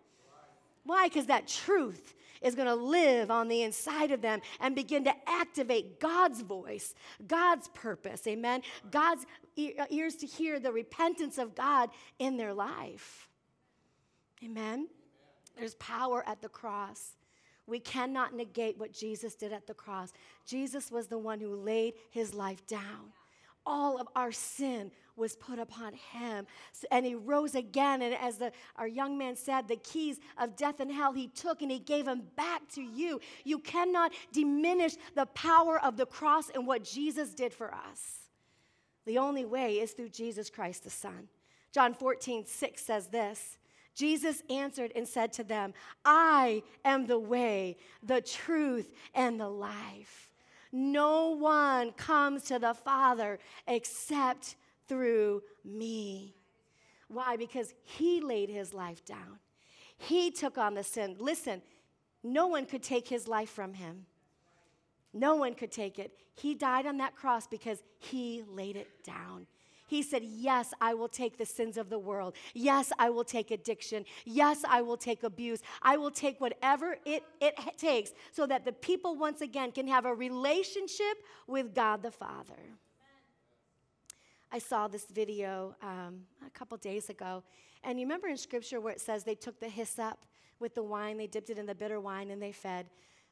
Why? 0.85 1.09
Because 1.09 1.27
that 1.27 1.47
truth 1.47 2.15
is 2.45 2.55
going 2.55 2.69
to 2.69 2.75
live 2.75 3.31
on 3.31 3.49
the 3.49 3.63
inside 3.63 4.11
of 4.11 4.21
them 4.21 4.41
and 4.61 4.75
begin 4.75 5.05
to 5.05 5.15
activate 5.27 5.99
God's 5.99 6.43
voice, 6.43 6.95
God's 7.27 7.69
purpose. 7.69 8.27
Amen. 8.27 8.63
God's 8.91 9.27
uh, 9.59 9.87
ears 9.91 10.17
to 10.17 10.27
hear 10.27 10.61
the 10.61 10.73
repentance 10.73 11.39
of 11.39 11.55
God 11.55 11.91
in 12.19 12.37
their 12.37 12.55
life. 12.55 13.29
Amen. 14.45 14.89
There's 15.57 15.75
power 15.77 16.23
at 16.27 16.43
the 16.43 16.49
cross. 16.49 17.17
We 17.67 17.81
cannot 17.81 18.35
negate 18.35 18.79
what 18.79 18.93
Jesus 18.93 19.35
did 19.35 19.53
at 19.53 19.67
the 19.67 19.75
cross. 19.75 20.13
Jesus 20.47 20.91
was 20.91 21.07
the 21.07 21.19
one 21.19 21.41
who 21.41 21.55
laid 21.57 21.95
his 22.11 22.35
life 22.35 22.67
down. 22.67 23.13
All 23.67 24.01
of 24.01 24.09
our 24.15 24.33
sin 24.33 24.91
was 25.17 25.37
put 25.37 25.59
upon 25.59 25.95
him. 25.95 26.47
And 26.91 27.07
he 27.07 27.15
rose 27.15 27.55
again. 27.55 28.03
And 28.03 28.15
as 28.15 28.39
the, 28.39 28.53
our 28.77 28.89
young 28.89 29.17
man 29.17 29.37
said, 29.37 29.69
the 29.69 29.77
keys 29.77 30.19
of 30.39 30.57
death 30.57 30.81
and 30.81 30.91
hell 30.91 31.13
he 31.13 31.29
took 31.29 31.63
and 31.63 31.71
he 31.71 31.79
gave 31.79 32.05
them 32.05 32.23
back 32.37 32.63
to 32.75 32.83
you. 32.83 33.21
You 33.45 33.59
cannot 33.59 34.13
diminish 34.33 34.97
the 35.15 35.27
power 35.27 35.81
of 35.81 35.97
the 35.97 36.07
cross 36.07 36.51
and 36.51 36.67
what 36.67 36.85
Jesus 36.85 37.35
did 37.35 37.55
for 37.55 37.73
us. 37.73 38.25
The 39.07 39.19
only 39.19 39.45
way 39.45 39.77
is 39.81 39.93
through 39.93 40.09
Jesus 40.11 40.51
Christ 40.51 40.85
the 40.85 40.91
Son. 40.91 41.29
John 41.73 41.95
14, 41.95 42.47
6 42.47 42.83
says 42.83 43.09
this. 43.09 43.59
Jesus 43.95 44.43
answered 44.51 44.93
and 44.97 45.07
said 45.07 45.33
to 45.35 45.45
them, 45.45 45.73
I 46.05 46.63
am 46.85 47.07
the 47.07 47.19
way, 47.19 47.77
the 48.03 48.21
truth, 48.21 48.93
and 49.15 49.39
the 49.39 49.49
life. 49.49 50.31
No 50.77 51.29
one 51.29 51.93
comes 51.93 52.43
to 52.47 52.59
the 52.59 52.75
Father 52.75 53.39
except 53.69 54.57
through 54.89 55.45
me. 55.65 56.35
Why? 57.07 57.37
Because 57.37 57.73
he 57.85 58.21
laid 58.21 58.51
his 58.51 58.75
life 58.75 59.05
down. 59.05 59.39
He 59.97 60.33
took 60.33 60.59
on 60.59 60.75
the 60.75 60.83
sin. 60.83 61.15
Listen, 61.21 61.63
no 62.25 62.49
one 62.49 62.67
could 62.67 62.83
take 62.83 63.07
his 63.07 63.29
life 63.29 63.51
from 63.51 63.75
him. 63.75 64.07
No 65.13 65.37
one 65.37 65.55
could 65.55 65.71
take 65.71 66.01
it. 66.01 66.11
He 66.35 66.57
died 66.57 66.87
on 66.87 66.97
that 66.97 67.15
cross 67.15 67.47
because 67.47 67.81
he 68.01 68.43
laid 68.49 68.75
it 68.75 69.05
down. 69.05 69.47
He 69.87 70.03
said, 70.03 70.23
Yes, 70.25 70.73
I 70.81 70.95
will 70.95 71.09
take 71.09 71.37
the 71.37 71.47
sins 71.47 71.77
of 71.77 71.91
the 71.91 71.99
world. 71.99 72.35
Yes, 72.55 72.93
I 72.99 73.11
will 73.11 73.25
take 73.25 73.51
addiction. 73.51 74.05
Yes, 74.25 74.65
I 74.69 74.83
will 74.83 74.97
take 74.97 75.23
abuse. 75.23 75.61
I 75.83 75.97
will 75.97 76.11
take 76.11 76.41
whatever 76.41 76.97
it, 77.05 77.23
it 77.41 77.55
takes 77.77 78.13
so 78.33 78.47
that 78.47 78.65
the 78.65 78.73
people 78.73 79.17
once 79.17 79.41
again 79.41 79.73
can 79.73 79.87
have 79.87 80.07
a 80.07 80.15
relationship 80.15 81.19
with 81.47 81.75
God 81.75 82.03
the 82.03 82.11
Father. 82.11 82.55
I 84.51 84.59
saw 84.59 84.87
this 84.87 85.07
video 85.07 85.75
um, 85.83 86.21
a 86.47 86.51
couple 86.51 86.77
days 86.77 87.11
ago. 87.11 87.43
And 87.83 87.99
you 87.99 88.07
remember 88.07 88.29
in 88.29 88.37
scripture 88.37 88.81
where 88.81 88.93
it 88.93 89.01
says 89.01 89.25
they 89.25 89.35
took 89.35 89.59
the 89.61 89.69
hyssop 89.69 90.19
with 90.61 90.75
the 90.75 90.83
wine, 90.83 91.19
they 91.19 91.27
dipped 91.27 91.51
it 91.51 91.59
in 91.59 91.67
the 91.67 91.75
bitter 91.75 92.01
wine, 92.01 92.31
and 92.31 92.41
they 92.41 92.53
fed. 92.53 92.87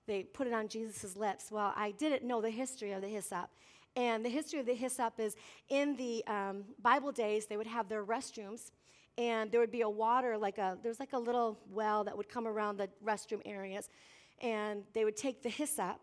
They 0.07 0.25
put 0.25 0.47
it 0.49 0.53
on 0.53 0.67
Jesus' 0.67 1.17
lips. 1.17 1.51
Well, 1.51 1.73
I 1.77 1.93
didn't 1.93 2.25
know 2.25 2.41
the 2.41 2.51
history 2.51 2.93
of 2.93 3.03
the 3.03 3.09
hyssop. 3.09 3.51
And 3.95 4.25
the 4.25 4.31
history 4.31 4.59
of 4.59 4.67
the 4.67 4.75
hyssop 4.75 5.21
is 5.21 5.37
in 5.69 5.97
the 5.97 6.25
um, 6.27 6.65
Bible 6.81 7.13
days, 7.13 7.47
they 7.47 7.57
would 7.57 7.67
have 7.67 7.89
their 7.89 8.05
restrooms, 8.05 8.71
and 9.19 9.51
there 9.51 9.61
would 9.61 9.71
be 9.71 9.83
a 9.83 9.91
water, 9.91 10.39
like 10.39 10.59
a, 10.59 10.79
there's 10.83 10.99
like 10.99 11.13
a 11.13 11.19
little 11.19 11.59
well 11.71 12.05
that 12.05 12.17
would 12.17 12.29
come 12.29 12.47
around 12.47 12.79
the 12.79 12.89
restroom 13.05 13.43
areas. 13.45 13.91
And 14.41 14.85
they 14.95 15.05
would 15.05 15.17
take 15.17 15.43
the 15.43 15.51
hyssop, 15.51 16.01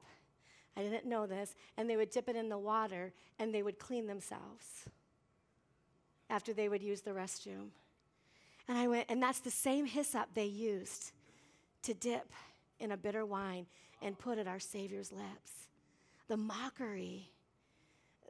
I 0.77 0.81
didn't 0.81 1.05
know 1.05 1.25
this, 1.25 1.55
and 1.77 1.89
they 1.89 1.97
would 1.97 2.11
dip 2.11 2.29
it 2.29 2.35
in 2.35 2.47
the 2.47 2.57
water, 2.57 3.11
and 3.39 3.53
they 3.53 3.63
would 3.63 3.79
clean 3.79 4.05
themselves 4.05 4.87
after 6.29 6.53
they 6.53 6.69
would 6.69 6.83
use 6.83 7.01
the 7.01 7.11
restroom. 7.11 7.69
And 8.67 8.77
I 8.77 8.87
went, 8.87 9.07
and 9.09 9.21
that's 9.21 9.39
the 9.39 9.49
same 9.49 9.87
hyssop 9.87 10.29
they 10.35 10.45
used 10.45 11.11
to 11.81 11.93
dip 11.95 12.31
in 12.79 12.91
a 12.91 12.97
bitter 12.97 13.25
wine 13.25 13.65
and 14.01 14.17
put 14.17 14.37
at 14.37 14.47
our 14.47 14.59
Savior's 14.59 15.11
lips. 15.11 15.51
The 16.27 16.37
mockery, 16.37 17.31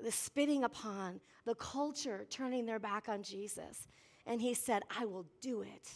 the 0.03 0.11
spitting 0.11 0.63
upon, 0.63 1.19
the 1.45 1.55
culture 1.55 2.25
turning 2.29 2.65
their 2.65 2.79
back 2.79 3.09
on 3.09 3.23
Jesus. 3.23 3.87
And 4.25 4.41
he 4.41 4.53
said, 4.53 4.83
I 4.99 5.05
will 5.05 5.25
do 5.41 5.61
it. 5.61 5.89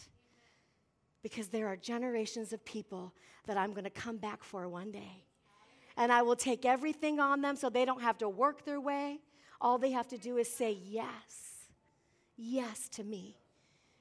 because 1.24 1.48
there 1.48 1.66
are 1.66 1.74
generations 1.74 2.52
of 2.52 2.62
people 2.66 3.14
that 3.46 3.56
I'm 3.56 3.72
going 3.72 3.84
to 3.84 3.90
come 3.90 4.18
back 4.18 4.44
for 4.44 4.68
one 4.68 4.92
day. 4.92 5.24
And 5.96 6.12
I 6.12 6.20
will 6.20 6.36
take 6.36 6.66
everything 6.66 7.18
on 7.18 7.40
them 7.40 7.56
so 7.56 7.70
they 7.70 7.86
don't 7.86 8.02
have 8.02 8.18
to 8.18 8.28
work 8.28 8.66
their 8.66 8.78
way. 8.78 9.20
All 9.60 9.78
they 9.78 9.92
have 9.92 10.06
to 10.08 10.18
do 10.18 10.36
is 10.36 10.52
say 10.52 10.72
yes, 10.84 11.70
yes 12.36 12.88
to 12.90 13.04
me. 13.04 13.38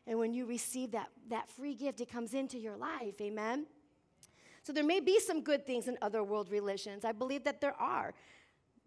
And 0.06 0.20
when 0.20 0.34
you 0.34 0.46
receive 0.46 0.92
that, 0.92 1.08
that 1.30 1.48
free 1.50 1.76
gift, 1.76 2.02
it 2.02 2.12
comes 2.12 2.34
into 2.34 2.60
your 2.60 2.76
life. 2.76 3.22
Amen. 3.22 3.68
So 4.64 4.74
there 4.74 4.84
may 4.84 5.00
be 5.00 5.18
some 5.22 5.42
good 5.42 5.66
things 5.66 5.88
in 5.88 5.98
other 6.02 6.24
world 6.26 6.50
religions. 6.52 7.06
I 7.06 7.14
believe 7.14 7.46
that 7.46 7.62
there 7.62 7.80
are. 7.80 8.14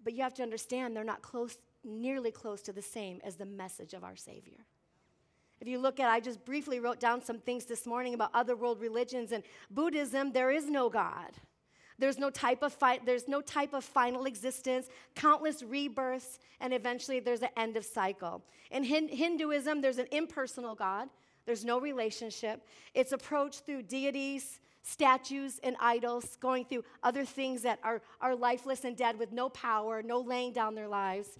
But 0.06 0.14
you 0.14 0.22
have 0.22 0.34
to 0.34 0.44
understand 0.44 0.94
they're 0.94 1.02
not 1.02 1.20
close, 1.20 1.58
nearly 1.82 2.30
close 2.30 2.62
to 2.62 2.72
the 2.72 2.80
same 2.80 3.20
as 3.24 3.34
the 3.34 3.44
message 3.44 3.92
of 3.92 4.04
our 4.04 4.14
Savior. 4.14 4.64
If 5.60 5.66
you 5.66 5.80
look 5.80 5.98
at, 5.98 6.08
I 6.08 6.20
just 6.20 6.44
briefly 6.44 6.78
wrote 6.78 7.00
down 7.00 7.20
some 7.20 7.40
things 7.40 7.64
this 7.64 7.86
morning 7.86 8.14
about 8.14 8.30
other 8.32 8.54
world 8.54 8.80
religions 8.80 9.32
and 9.32 9.42
Buddhism, 9.68 10.30
there 10.30 10.52
is 10.52 10.70
no 10.70 10.88
God. 10.88 11.32
There's 11.98 12.18
no 12.18 12.30
type 12.30 12.62
of 12.62 12.72
fi- 12.72 13.00
there's 13.04 13.26
no 13.26 13.40
type 13.40 13.74
of 13.74 13.82
final 13.82 14.26
existence, 14.26 14.86
countless 15.16 15.64
rebirths, 15.64 16.38
and 16.60 16.72
eventually 16.72 17.18
there's 17.18 17.42
an 17.42 17.48
end 17.56 17.76
of 17.76 17.84
cycle. 17.84 18.44
In 18.70 18.84
Hin- 18.84 19.08
Hinduism, 19.08 19.80
there's 19.80 19.98
an 19.98 20.06
impersonal 20.12 20.76
God. 20.76 21.08
There's 21.46 21.64
no 21.64 21.80
relationship. 21.80 22.64
It's 22.94 23.10
approached 23.10 23.66
through 23.66 23.82
deities, 23.82 24.60
statues, 24.86 25.58
and 25.64 25.74
idols, 25.80 26.36
going 26.40 26.64
through 26.64 26.84
other 27.02 27.24
things 27.24 27.62
that 27.62 27.80
are, 27.82 28.00
are 28.20 28.36
lifeless 28.36 28.84
and 28.84 28.96
dead 28.96 29.18
with 29.18 29.32
no 29.32 29.48
power, 29.48 30.00
no 30.00 30.20
laying 30.20 30.52
down 30.52 30.76
their 30.76 30.86
lives. 30.86 31.38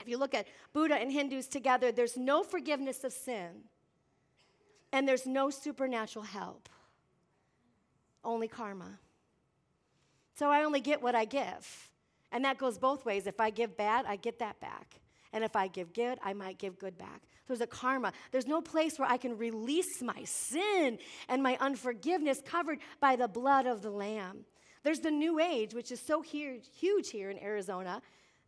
If 0.00 0.06
you 0.06 0.16
look 0.16 0.32
at 0.32 0.46
Buddha 0.72 0.94
and 0.94 1.10
Hindus 1.10 1.48
together, 1.48 1.90
there's 1.90 2.16
no 2.16 2.44
forgiveness 2.44 3.02
of 3.02 3.12
sin, 3.12 3.64
and 4.92 5.08
there's 5.08 5.26
no 5.26 5.50
supernatural 5.50 6.24
help, 6.24 6.68
only 8.22 8.46
karma. 8.46 9.00
So 10.36 10.48
I 10.48 10.62
only 10.62 10.80
get 10.80 11.02
what 11.02 11.16
I 11.16 11.24
give. 11.24 11.90
And 12.30 12.44
that 12.44 12.58
goes 12.58 12.78
both 12.78 13.04
ways. 13.04 13.26
If 13.26 13.40
I 13.40 13.50
give 13.50 13.76
bad, 13.76 14.04
I 14.06 14.14
get 14.14 14.38
that 14.38 14.60
back. 14.60 15.00
And 15.32 15.44
if 15.44 15.56
I 15.56 15.68
give 15.68 15.92
good, 15.92 16.18
I 16.22 16.32
might 16.32 16.58
give 16.58 16.78
good 16.78 16.96
back. 16.96 17.22
There's 17.46 17.60
a 17.60 17.66
karma. 17.66 18.12
There's 18.30 18.46
no 18.46 18.60
place 18.60 18.98
where 18.98 19.08
I 19.08 19.16
can 19.16 19.36
release 19.36 20.02
my 20.02 20.24
sin 20.24 20.98
and 21.28 21.42
my 21.42 21.56
unforgiveness 21.60 22.42
covered 22.44 22.78
by 23.00 23.16
the 23.16 23.28
blood 23.28 23.66
of 23.66 23.82
the 23.82 23.90
Lamb. 23.90 24.44
There's 24.82 25.00
the 25.00 25.10
New 25.10 25.40
Age, 25.40 25.74
which 25.74 25.92
is 25.92 26.00
so 26.00 26.22
huge, 26.22 26.64
huge 26.78 27.10
here 27.10 27.30
in 27.30 27.38
Arizona. 27.42 28.00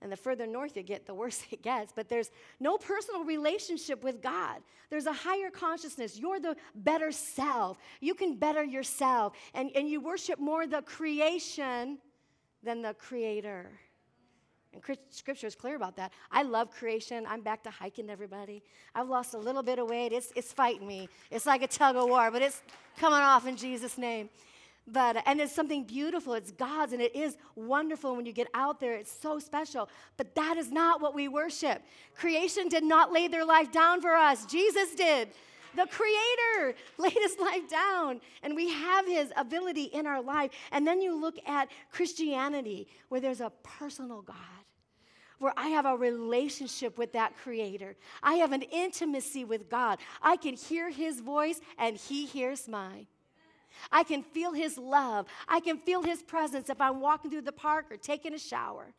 And 0.02 0.10
the 0.10 0.16
further 0.16 0.46
north 0.46 0.76
you 0.76 0.82
get, 0.82 1.06
the 1.06 1.14
worse 1.14 1.42
it 1.50 1.62
gets. 1.62 1.92
But 1.92 2.08
there's 2.08 2.30
no 2.58 2.78
personal 2.78 3.24
relationship 3.24 4.02
with 4.02 4.22
God. 4.22 4.60
There's 4.88 5.06
a 5.06 5.12
higher 5.12 5.50
consciousness. 5.50 6.18
You're 6.18 6.40
the 6.40 6.56
better 6.74 7.12
self. 7.12 7.78
You 8.00 8.14
can 8.14 8.36
better 8.36 8.64
yourself. 8.64 9.34
And, 9.54 9.70
and 9.74 9.88
you 9.88 10.00
worship 10.00 10.38
more 10.38 10.66
the 10.66 10.82
creation 10.82 11.98
than 12.62 12.82
the 12.82 12.94
creator. 12.94 13.70
And 14.72 14.82
scripture 15.10 15.46
is 15.46 15.54
clear 15.54 15.74
about 15.74 15.96
that. 15.96 16.12
I 16.30 16.42
love 16.42 16.70
creation. 16.70 17.26
I'm 17.28 17.40
back 17.40 17.64
to 17.64 17.70
hiking, 17.70 18.08
everybody. 18.08 18.62
I've 18.94 19.08
lost 19.08 19.34
a 19.34 19.38
little 19.38 19.62
bit 19.62 19.78
of 19.78 19.88
weight. 19.88 20.12
It's, 20.12 20.32
it's 20.36 20.52
fighting 20.52 20.86
me. 20.86 21.08
It's 21.30 21.46
like 21.46 21.62
a 21.62 21.66
tug 21.66 21.96
of 21.96 22.08
war, 22.08 22.30
but 22.30 22.40
it's 22.40 22.62
coming 22.96 23.18
off 23.18 23.46
in 23.46 23.56
Jesus' 23.56 23.98
name. 23.98 24.28
But, 24.86 25.22
and 25.26 25.40
it's 25.40 25.54
something 25.54 25.84
beautiful. 25.84 26.34
It's 26.34 26.52
God's, 26.52 26.92
and 26.92 27.02
it 27.02 27.14
is 27.14 27.36
wonderful 27.54 28.16
when 28.16 28.26
you 28.26 28.32
get 28.32 28.48
out 28.54 28.80
there. 28.80 28.94
It's 28.94 29.12
so 29.12 29.38
special. 29.38 29.88
But 30.16 30.34
that 30.36 30.56
is 30.56 30.70
not 30.70 31.00
what 31.00 31.14
we 31.14 31.28
worship. 31.28 31.82
Creation 32.14 32.68
did 32.68 32.84
not 32.84 33.12
lay 33.12 33.28
their 33.28 33.44
life 33.44 33.72
down 33.72 34.00
for 34.00 34.14
us, 34.14 34.46
Jesus 34.46 34.94
did. 34.94 35.28
The 35.76 35.86
Creator 35.86 36.76
laid 36.98 37.12
his 37.12 37.38
life 37.38 37.68
down, 37.68 38.20
and 38.42 38.56
we 38.56 38.70
have 38.70 39.06
his 39.06 39.32
ability 39.36 39.84
in 39.84 40.06
our 40.06 40.22
life. 40.22 40.50
And 40.72 40.86
then 40.86 41.00
you 41.00 41.20
look 41.20 41.36
at 41.46 41.68
Christianity, 41.92 42.88
where 43.08 43.20
there's 43.20 43.40
a 43.40 43.52
personal 43.62 44.22
God 44.22 44.36
where 45.40 45.52
I 45.56 45.68
have 45.68 45.86
a 45.86 45.96
relationship 45.96 46.96
with 46.96 47.12
that 47.14 47.36
creator. 47.36 47.96
I 48.22 48.34
have 48.34 48.52
an 48.52 48.62
intimacy 48.62 49.44
with 49.44 49.68
God. 49.68 49.98
I 50.22 50.36
can 50.36 50.54
hear 50.54 50.90
his 50.90 51.20
voice 51.20 51.60
and 51.78 51.96
he 51.96 52.26
hears 52.26 52.68
mine. 52.68 53.08
I 53.90 54.02
can 54.02 54.22
feel 54.22 54.52
His 54.52 54.76
love. 54.78 55.26
I 55.48 55.60
can 55.60 55.78
feel 55.78 56.02
His 56.02 56.22
presence 56.22 56.70
if 56.70 56.80
I'm 56.80 57.00
walking 57.00 57.30
through 57.30 57.42
the 57.42 57.52
park 57.52 57.86
or 57.90 57.96
taking 57.96 58.34
a 58.34 58.38
shower. 58.38 58.92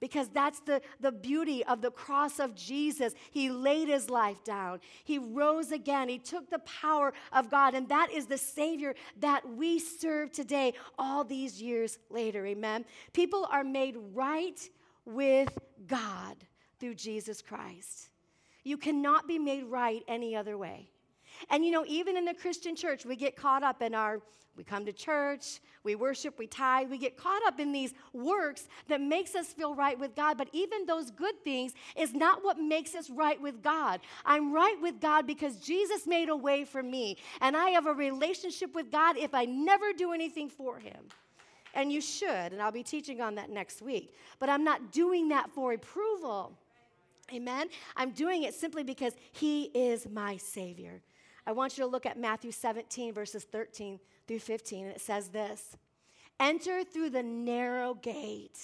Because 0.00 0.28
that's 0.28 0.60
the, 0.60 0.82
the 1.00 1.12
beauty 1.12 1.64
of 1.64 1.80
the 1.80 1.90
cross 1.90 2.38
of 2.38 2.54
Jesus. 2.54 3.14
He 3.30 3.48
laid 3.48 3.88
his 3.88 4.10
life 4.10 4.44
down. 4.44 4.80
He 5.04 5.18
rose 5.18 5.72
again. 5.72 6.10
He 6.10 6.18
took 6.18 6.50
the 6.50 6.58
power 6.58 7.14
of 7.32 7.48
God. 7.48 7.74
And 7.74 7.88
that 7.88 8.10
is 8.12 8.26
the 8.26 8.36
Savior 8.36 8.94
that 9.20 9.48
we 9.48 9.78
serve 9.78 10.30
today, 10.30 10.74
all 10.98 11.24
these 11.24 11.62
years 11.62 11.98
later. 12.10 12.44
Amen. 12.44 12.84
People 13.14 13.48
are 13.50 13.64
made 13.64 13.96
right 14.12 14.68
with 15.04 15.58
God 15.86 16.36
through 16.80 16.94
Jesus 16.94 17.42
Christ. 17.42 18.08
You 18.62 18.76
cannot 18.76 19.28
be 19.28 19.38
made 19.38 19.64
right 19.64 20.02
any 20.08 20.34
other 20.34 20.56
way. 20.56 20.88
And 21.50 21.64
you 21.64 21.70
know, 21.70 21.84
even 21.86 22.16
in 22.16 22.24
the 22.24 22.34
Christian 22.34 22.76
church, 22.76 23.04
we 23.04 23.16
get 23.16 23.36
caught 23.36 23.62
up 23.62 23.82
in 23.82 23.94
our, 23.94 24.20
we 24.56 24.64
come 24.64 24.86
to 24.86 24.92
church, 24.92 25.60
we 25.82 25.94
worship, 25.94 26.38
we 26.38 26.46
tithe, 26.46 26.90
we 26.90 26.96
get 26.96 27.16
caught 27.16 27.44
up 27.46 27.60
in 27.60 27.72
these 27.72 27.92
works 28.12 28.68
that 28.88 29.00
makes 29.00 29.34
us 29.34 29.48
feel 29.48 29.74
right 29.74 29.98
with 29.98 30.14
God. 30.14 30.38
But 30.38 30.48
even 30.52 30.86
those 30.86 31.10
good 31.10 31.42
things 31.44 31.74
is 31.96 32.14
not 32.14 32.44
what 32.44 32.58
makes 32.58 32.94
us 32.94 33.10
right 33.10 33.40
with 33.40 33.62
God. 33.62 34.00
I'm 34.24 34.52
right 34.52 34.76
with 34.80 35.00
God 35.00 35.26
because 35.26 35.56
Jesus 35.56 36.06
made 36.06 36.28
a 36.28 36.36
way 36.36 36.64
for 36.64 36.82
me. 36.82 37.18
And 37.40 37.56
I 37.56 37.70
have 37.70 37.86
a 37.86 37.92
relationship 37.92 38.74
with 38.74 38.90
God 38.90 39.18
if 39.18 39.34
I 39.34 39.44
never 39.44 39.92
do 39.92 40.12
anything 40.12 40.48
for 40.48 40.78
Him. 40.78 41.08
And 41.74 41.92
you 41.92 42.00
should, 42.00 42.52
and 42.52 42.62
I'll 42.62 42.72
be 42.72 42.82
teaching 42.82 43.20
on 43.20 43.34
that 43.34 43.50
next 43.50 43.82
week. 43.82 44.14
But 44.38 44.48
I'm 44.48 44.64
not 44.64 44.92
doing 44.92 45.28
that 45.28 45.50
for 45.50 45.72
approval. 45.72 46.56
Amen? 47.32 47.68
I'm 47.96 48.10
doing 48.10 48.44
it 48.44 48.54
simply 48.54 48.84
because 48.84 49.14
He 49.32 49.64
is 49.74 50.08
my 50.08 50.36
Savior. 50.36 51.02
I 51.46 51.52
want 51.52 51.76
you 51.76 51.84
to 51.84 51.90
look 51.90 52.06
at 52.06 52.18
Matthew 52.18 52.52
17, 52.52 53.12
verses 53.12 53.44
13 53.44 53.98
through 54.26 54.38
15, 54.38 54.86
and 54.86 54.94
it 54.94 55.00
says 55.00 55.28
this 55.28 55.76
Enter 56.40 56.84
through 56.84 57.10
the 57.10 57.22
narrow 57.22 57.94
gate. 57.94 58.58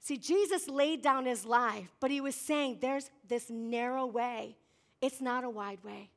See, 0.00 0.16
Jesus 0.16 0.68
laid 0.68 1.02
down 1.02 1.26
his 1.26 1.44
life, 1.44 1.94
but 2.00 2.10
he 2.10 2.20
was 2.20 2.34
saying 2.34 2.78
there's 2.80 3.10
this 3.28 3.50
narrow 3.50 4.06
way. 4.06 4.56
It's 5.02 5.20
not 5.20 5.44
a 5.44 5.50
wide 5.50 5.84
way. 5.84 6.10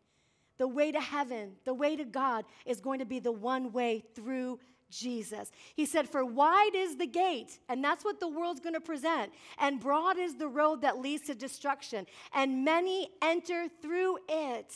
The 0.57 0.67
way 0.67 0.91
to 0.91 1.01
heaven, 1.01 1.53
the 1.65 1.73
way 1.73 1.95
to 1.95 2.05
God, 2.05 2.45
is 2.65 2.79
going 2.79 2.99
to 2.99 3.05
be 3.05 3.19
the 3.19 3.31
one 3.31 3.73
way 3.73 4.03
through 4.15 4.59
Jesus. 4.91 5.51
He 5.75 5.85
said, 5.85 6.07
For 6.07 6.23
wide 6.23 6.75
is 6.75 6.97
the 6.97 7.07
gate, 7.07 7.59
and 7.69 7.83
that's 7.83 8.05
what 8.05 8.19
the 8.19 8.27
world's 8.27 8.59
going 8.59 8.75
to 8.75 8.81
present, 8.81 9.31
and 9.57 9.79
broad 9.79 10.19
is 10.19 10.35
the 10.35 10.47
road 10.47 10.81
that 10.81 10.99
leads 10.99 11.23
to 11.27 11.35
destruction, 11.35 12.05
and 12.33 12.63
many 12.63 13.09
enter 13.21 13.67
through 13.81 14.19
it. 14.29 14.75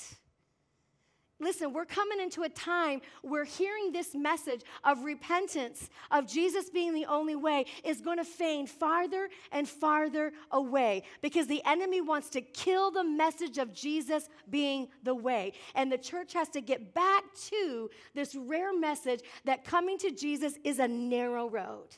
Listen, 1.40 1.74
we're 1.74 1.84
coming 1.84 2.22
into 2.22 2.44
a 2.44 2.50
time 2.50 3.02
where 3.22 3.44
hearing 3.44 3.92
this 3.92 4.16
message 4.16 4.62
of 4.86 5.04
repentance, 5.04 5.90
of 6.10 6.28
Jesus 6.28 6.70
being 6.70 6.94
the 6.94 7.06
only 7.06 7.36
way, 7.36 7.66
is 7.84 8.00
going 8.00 8.18
to 8.18 8.24
fade 8.24 8.70
farther 8.70 9.28
and 9.52 9.68
farther 9.68 10.32
away 10.52 11.04
because 11.22 11.48
the 11.48 11.62
enemy 11.66 12.00
wants 12.00 12.30
to 12.30 12.42
kill 12.42 12.90
the 12.90 13.04
message 13.04 13.58
of 13.58 13.74
Jesus 13.74 14.30
being 14.50 14.88
the 15.04 15.14
way. 15.14 15.52
And 15.76 15.92
the 15.92 15.98
church 15.98 16.32
has 16.34 16.48
to 16.50 16.62
get 16.62 16.94
back 16.94 17.24
to 17.50 17.90
this 18.14 18.34
rare 18.34 18.78
message 18.78 19.20
that 19.44 19.66
coming 19.66 19.98
to 20.00 20.12
Jesus 20.12 20.58
is 20.64 20.80
a 20.80 20.88
narrow 20.88 21.50
road. 21.50 21.98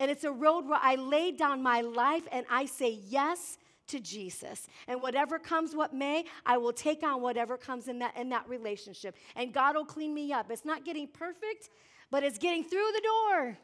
And 0.00 0.10
it's 0.10 0.24
a 0.24 0.32
road 0.32 0.66
where 0.66 0.80
I 0.82 0.94
lay 0.94 1.30
down 1.30 1.62
my 1.62 1.82
life 1.82 2.26
and 2.32 2.46
I 2.50 2.64
say 2.64 2.98
yes 3.06 3.58
to 3.88 4.00
Jesus. 4.00 4.66
And 4.88 5.02
whatever 5.02 5.38
comes 5.38 5.74
what 5.74 5.94
may, 5.94 6.24
I 6.46 6.56
will 6.56 6.72
take 6.72 7.02
on 7.02 7.20
whatever 7.20 7.56
comes 7.56 7.88
in 7.88 7.98
that 8.00 8.16
in 8.16 8.28
that 8.30 8.48
relationship. 8.48 9.16
And 9.36 9.52
God 9.52 9.76
will 9.76 9.84
clean 9.84 10.14
me 10.14 10.32
up. 10.32 10.50
It's 10.50 10.64
not 10.64 10.84
getting 10.84 11.06
perfect, 11.06 11.70
but 12.10 12.22
it's 12.22 12.38
getting 12.38 12.64
through 12.64 12.90
the 12.94 13.02
door. 13.02 13.58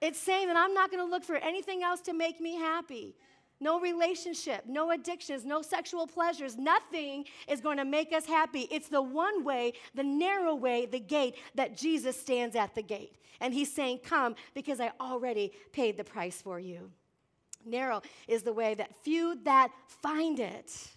It's 0.00 0.18
saying 0.18 0.48
that 0.48 0.56
I'm 0.56 0.72
not 0.72 0.90
going 0.90 1.04
to 1.04 1.10
look 1.10 1.24
for 1.24 1.36
anything 1.36 1.82
else 1.82 2.00
to 2.02 2.14
make 2.14 2.40
me 2.40 2.56
happy. 2.56 3.14
No 3.62 3.78
relationship, 3.78 4.64
no 4.66 4.90
addictions, 4.90 5.44
no 5.44 5.60
sexual 5.60 6.06
pleasures, 6.06 6.56
nothing 6.56 7.26
is 7.46 7.60
going 7.60 7.76
to 7.76 7.84
make 7.84 8.10
us 8.10 8.24
happy. 8.24 8.66
It's 8.70 8.88
the 8.88 9.02
one 9.02 9.44
way, 9.44 9.74
the 9.94 10.02
narrow 10.02 10.54
way, 10.54 10.86
the 10.86 10.98
gate 10.98 11.36
that 11.54 11.76
Jesus 11.76 12.18
stands 12.18 12.56
at 12.56 12.74
the 12.74 12.82
gate. 12.82 13.16
And 13.38 13.52
he's 13.52 13.72
saying, 13.72 14.00
Come, 14.02 14.34
because 14.54 14.80
I 14.80 14.92
already 14.98 15.52
paid 15.72 15.98
the 15.98 16.04
price 16.04 16.40
for 16.40 16.58
you. 16.58 16.90
Narrow 17.64 18.02
is 18.26 18.42
the 18.42 18.52
way 18.52 18.74
that 18.74 18.94
few 19.02 19.38
that 19.44 19.70
find 19.86 20.40
it. 20.40 20.88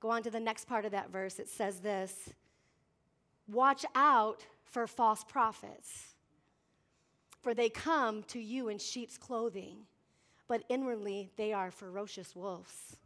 Go 0.00 0.10
on 0.10 0.22
to 0.22 0.30
the 0.30 0.40
next 0.40 0.66
part 0.66 0.84
of 0.84 0.92
that 0.92 1.10
verse. 1.10 1.38
It 1.38 1.48
says 1.48 1.80
this 1.80 2.32
Watch 3.48 3.84
out 3.94 4.46
for 4.64 4.86
false 4.86 5.24
prophets, 5.24 6.14
for 7.42 7.54
they 7.54 7.68
come 7.68 8.22
to 8.24 8.40
you 8.40 8.68
in 8.68 8.78
sheep's 8.78 9.18
clothing, 9.18 9.78
but 10.48 10.62
inwardly 10.68 11.30
they 11.36 11.52
are 11.52 11.70
ferocious 11.70 12.34
wolves. 12.34 12.96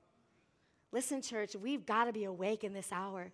Listen, 0.93 1.21
church, 1.21 1.57
we've 1.57 1.85
got 1.85 2.05
to 2.05 2.13
be 2.13 2.25
awake 2.25 2.63
in 2.63 2.73
this 2.73 2.93
hour. 2.93 3.33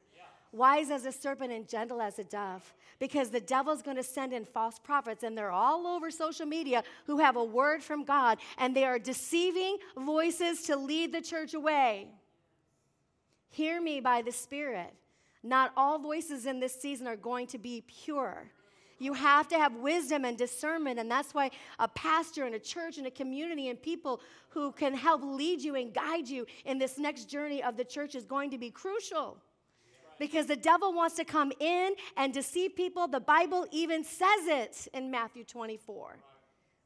Wise 0.52 0.90
as 0.90 1.04
a 1.06 1.12
serpent 1.12 1.52
and 1.52 1.68
gentle 1.68 2.00
as 2.00 2.18
a 2.18 2.24
dove 2.24 2.74
because 2.98 3.30
the 3.30 3.40
devil's 3.40 3.82
going 3.82 3.96
to 3.96 4.02
send 4.02 4.32
in 4.32 4.44
false 4.44 4.78
prophets 4.78 5.22
and 5.22 5.36
they're 5.36 5.50
all 5.50 5.86
over 5.86 6.10
social 6.10 6.46
media 6.46 6.82
who 7.06 7.18
have 7.18 7.36
a 7.36 7.44
word 7.44 7.82
from 7.82 8.04
God 8.04 8.38
and 8.58 8.74
they 8.74 8.84
are 8.84 8.98
deceiving 8.98 9.78
voices 9.96 10.62
to 10.62 10.76
lead 10.76 11.12
the 11.12 11.20
church 11.20 11.54
away. 11.54 12.08
Hear 13.48 13.80
me 13.80 14.00
by 14.00 14.22
the 14.22 14.32
Spirit. 14.32 14.92
Not 15.42 15.72
all 15.76 15.98
voices 15.98 16.46
in 16.46 16.60
this 16.60 16.78
season 16.80 17.06
are 17.06 17.16
going 17.16 17.46
to 17.48 17.58
be 17.58 17.82
pure. 18.04 18.50
You 18.98 19.14
have 19.14 19.48
to 19.48 19.56
have 19.56 19.74
wisdom 19.76 20.26
and 20.26 20.36
discernment, 20.36 20.98
and 20.98 21.10
that's 21.10 21.32
why 21.32 21.50
a 21.78 21.88
pastor 21.88 22.44
and 22.44 22.54
a 22.54 22.58
church 22.58 22.98
and 22.98 23.06
a 23.06 23.10
community 23.10 23.68
and 23.68 23.80
people 23.80 24.20
who 24.50 24.72
can 24.72 24.92
help 24.92 25.22
lead 25.24 25.62
you 25.62 25.74
and 25.74 25.94
guide 25.94 26.28
you 26.28 26.46
in 26.66 26.76
this 26.76 26.98
next 26.98 27.24
journey 27.30 27.62
of 27.62 27.78
the 27.78 27.84
church 27.84 28.14
is 28.14 28.26
going 28.26 28.50
to 28.50 28.58
be 28.58 28.70
crucial 28.70 29.38
because 30.20 30.46
the 30.46 30.54
devil 30.54 30.92
wants 30.92 31.16
to 31.16 31.24
come 31.24 31.50
in 31.59 31.94
and 32.16 32.33
deceive 32.33 32.76
people. 32.76 33.09
The 33.09 33.18
Bible 33.18 33.66
even 33.72 34.04
says 34.04 34.46
it 34.46 34.87
in 34.92 35.11
Matthew 35.11 35.42
24, 35.42 36.18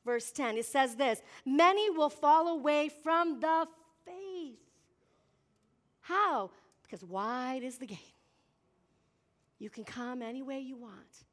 verse 0.07 0.31
10. 0.31 0.57
It 0.57 0.65
says 0.65 0.95
this 0.95 1.21
Many 1.45 1.91
will 1.91 2.09
fall 2.09 2.49
away 2.49 2.89
from 3.03 3.41
the 3.41 3.67
faith. 4.07 4.61
How? 6.01 6.51
Because 6.85 7.05
wide 7.05 7.65
is 7.65 7.77
the 7.77 7.87
gate. 7.87 7.99
You 9.59 9.69
can 9.69 9.85
come 9.85 10.23
any 10.23 10.43
way 10.43 10.61
you 10.61 10.77
want. 10.77 11.25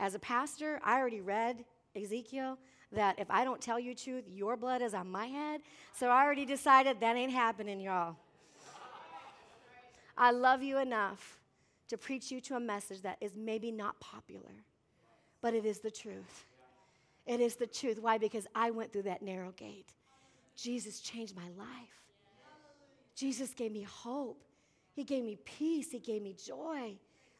As 0.00 0.14
a 0.14 0.18
pastor, 0.18 0.80
I 0.82 0.98
already 0.98 1.20
read 1.20 1.64
Ezekiel 1.94 2.58
that 2.92 3.18
if 3.18 3.30
I 3.30 3.44
don't 3.44 3.60
tell 3.60 3.78
you 3.78 3.94
truth, 3.94 4.24
your 4.28 4.56
blood 4.56 4.80
is 4.80 4.94
on 4.94 5.10
my 5.10 5.26
head. 5.26 5.60
So 5.92 6.08
I 6.08 6.22
already 6.22 6.46
decided 6.46 7.00
that 7.00 7.16
ain't 7.16 7.32
happening, 7.32 7.80
y'all. 7.80 8.16
I 10.16 10.30
love 10.30 10.62
you 10.62 10.78
enough 10.78 11.40
to 11.88 11.98
preach 11.98 12.30
you 12.30 12.40
to 12.42 12.56
a 12.56 12.60
message 12.60 13.02
that 13.02 13.18
is 13.20 13.32
maybe 13.36 13.70
not 13.70 13.98
popular, 14.00 14.64
but 15.40 15.54
it 15.54 15.64
is 15.64 15.80
the 15.80 15.90
truth. 15.90 16.46
It 17.26 17.40
is 17.40 17.56
the 17.56 17.66
truth. 17.66 17.98
Why? 18.00 18.18
Because 18.18 18.46
I 18.54 18.70
went 18.70 18.92
through 18.92 19.02
that 19.02 19.22
narrow 19.22 19.52
gate. 19.52 19.88
Jesus 20.56 21.00
changed 21.00 21.36
my 21.36 21.48
life. 21.58 22.02
Jesus 23.14 23.52
gave 23.52 23.72
me 23.72 23.82
hope. 23.82 24.42
He 24.94 25.04
gave 25.04 25.24
me 25.24 25.38
peace. 25.44 25.90
He 25.90 25.98
gave 25.98 26.22
me 26.22 26.34
joy. 26.34 26.96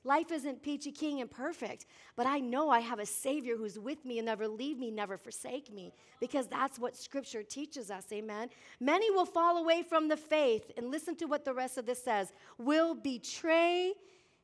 Life 0.07 0.31
isn't 0.31 0.63
peachy 0.63 0.93
king 0.93 1.21
and 1.21 1.29
perfect, 1.29 1.87
but 2.15 2.29
I 2.29 2.39
know 2.39 2.71
I 2.71 2.79
have 2.79 3.01
a 3.01 3.07
Savior 3.07 3.57
who's 3.57 3.77
with 3.77 4.05
me 4.05 4.21
and 4.21 4.27
never 4.27 4.47
leave 4.47 4.79
me, 4.79 4.89
never 4.89 5.19
forsake 5.19 5.73
me, 5.73 5.93
because 6.21 6.47
that's 6.47 6.79
what 6.79 6.97
Scripture 6.97 7.43
teaches 7.43 7.91
us. 7.91 8.05
Amen. 8.13 8.51
Many 8.79 9.11
will 9.11 9.25
fall 9.25 9.57
away 9.57 9.83
from 9.83 10.07
the 10.07 10.17
faith, 10.17 10.71
and 10.77 10.93
listen 10.93 11.17
to 11.17 11.25
what 11.25 11.45
the 11.45 11.53
rest 11.53 11.77
of 11.77 11.87
this 11.87 12.05
says 12.05 12.33
will 12.57 12.95
betray, 12.95 13.95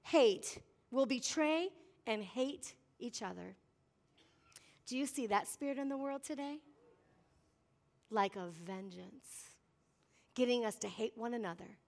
hate, 0.03 0.59
will 0.91 1.07
betray 1.07 1.69
and 2.09 2.25
hate 2.25 2.75
each 2.99 3.23
other. 3.23 3.55
Do 4.89 4.99
you 4.99 5.07
see 5.07 5.29
that 5.29 5.47
spirit 5.47 5.79
in 5.79 5.89
the 5.89 5.97
world 5.97 6.25
today? 6.25 6.59
Like 8.11 8.35
a 8.35 8.49
vengeance, 8.65 9.51
getting 10.35 10.65
us 10.65 10.75
to 10.79 10.89
hate 10.89 11.13
one 11.15 11.35
another 11.35 11.79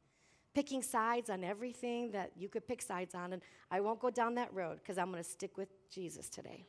picking 0.54 0.82
sides 0.82 1.30
on 1.30 1.42
everything 1.42 2.12
that 2.12 2.30
you 2.36 2.48
could 2.48 2.66
pick 2.66 2.80
sides 2.80 3.14
on. 3.14 3.32
And 3.32 3.42
I 3.70 3.80
won't 3.80 4.00
go 4.00 4.10
down 4.10 4.34
that 4.36 4.52
road 4.54 4.78
because 4.78 4.98
I'm 4.98 5.10
going 5.10 5.22
to 5.22 5.28
stick 5.28 5.58
with 5.58 5.68
Jesus 5.90 6.28
today. 6.28 6.64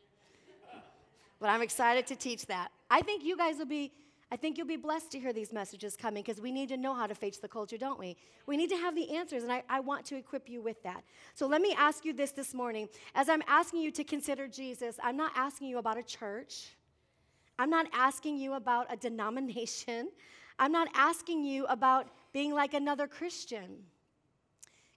but 1.39 1.50
I'm 1.50 1.62
excited 1.62 2.08
to 2.08 2.15
teach 2.15 2.48
that. 2.48 2.69
I 2.89 3.02
think 3.02 3.24
you 3.24 3.38
guys 3.38 3.58
will 3.58 3.65
be. 3.65 3.91
I 4.32 4.38
think 4.38 4.58
you'll 4.58 4.65
be 4.65 4.76
blessed 4.76 5.12
to 5.12 5.19
hear 5.19 5.32
these 5.32 5.54
messages 5.54 5.95
coming 5.95 6.24
because 6.24 6.41
we 6.41 6.52
need 6.52 6.67
to 6.69 6.78
know 6.78 6.95
how 6.95 7.06
to 7.06 7.13
face 7.13 7.38
the 7.38 7.48
culture, 7.48 7.78
don't 7.78 8.00
we? 8.00 8.17
We 8.48 8.58
need 8.58 8.71
to 8.71 8.76
have 8.76 8.95
the 8.95 9.15
answers, 9.15 9.43
and 9.43 9.52
I, 9.52 9.63
I 9.69 9.80
want 9.82 10.04
to 10.08 10.15
equip 10.17 10.50
you 10.50 10.63
with 10.63 10.82
that. 10.82 11.04
So 11.36 11.45
let 11.45 11.62
me 11.62 11.76
ask 11.78 12.04
you 12.04 12.12
this 12.12 12.32
this 12.32 12.52
morning. 12.52 12.89
As 13.13 13.30
I'm 13.30 13.43
asking 13.48 13.82
you 13.82 13.91
to 13.91 14.04
consider 14.04 14.48
Jesus, 14.48 14.98
I'm 15.04 15.15
not 15.15 15.32
asking 15.36 15.67
you 15.67 15.78
about 15.78 16.00
a 16.00 16.04
church, 16.04 16.76
I'm 17.60 17.69
not 17.69 17.86
asking 17.93 18.39
you 18.39 18.54
about 18.54 18.91
a 18.91 18.98
denomination, 18.98 20.10
I'm 20.58 20.71
not 20.71 20.88
asking 20.95 21.43
you 21.43 21.65
about 21.67 22.08
being 22.36 22.54
like 22.54 22.74
another 22.74 23.08
Christian. 23.08 23.78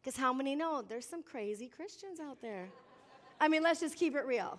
Because 0.01 0.17
how 0.17 0.33
many 0.33 0.57
know 0.57 0.83
there's 0.83 1.07
some 1.07 1.23
crazy 1.23 1.69
Christians 1.69 2.19
out 2.19 2.43
there? 2.43 2.69
I 3.41 3.47
mean, 3.47 3.63
let's 3.63 3.79
just 3.79 3.95
keep 3.95 4.17
it 4.17 4.27
real. 4.27 4.59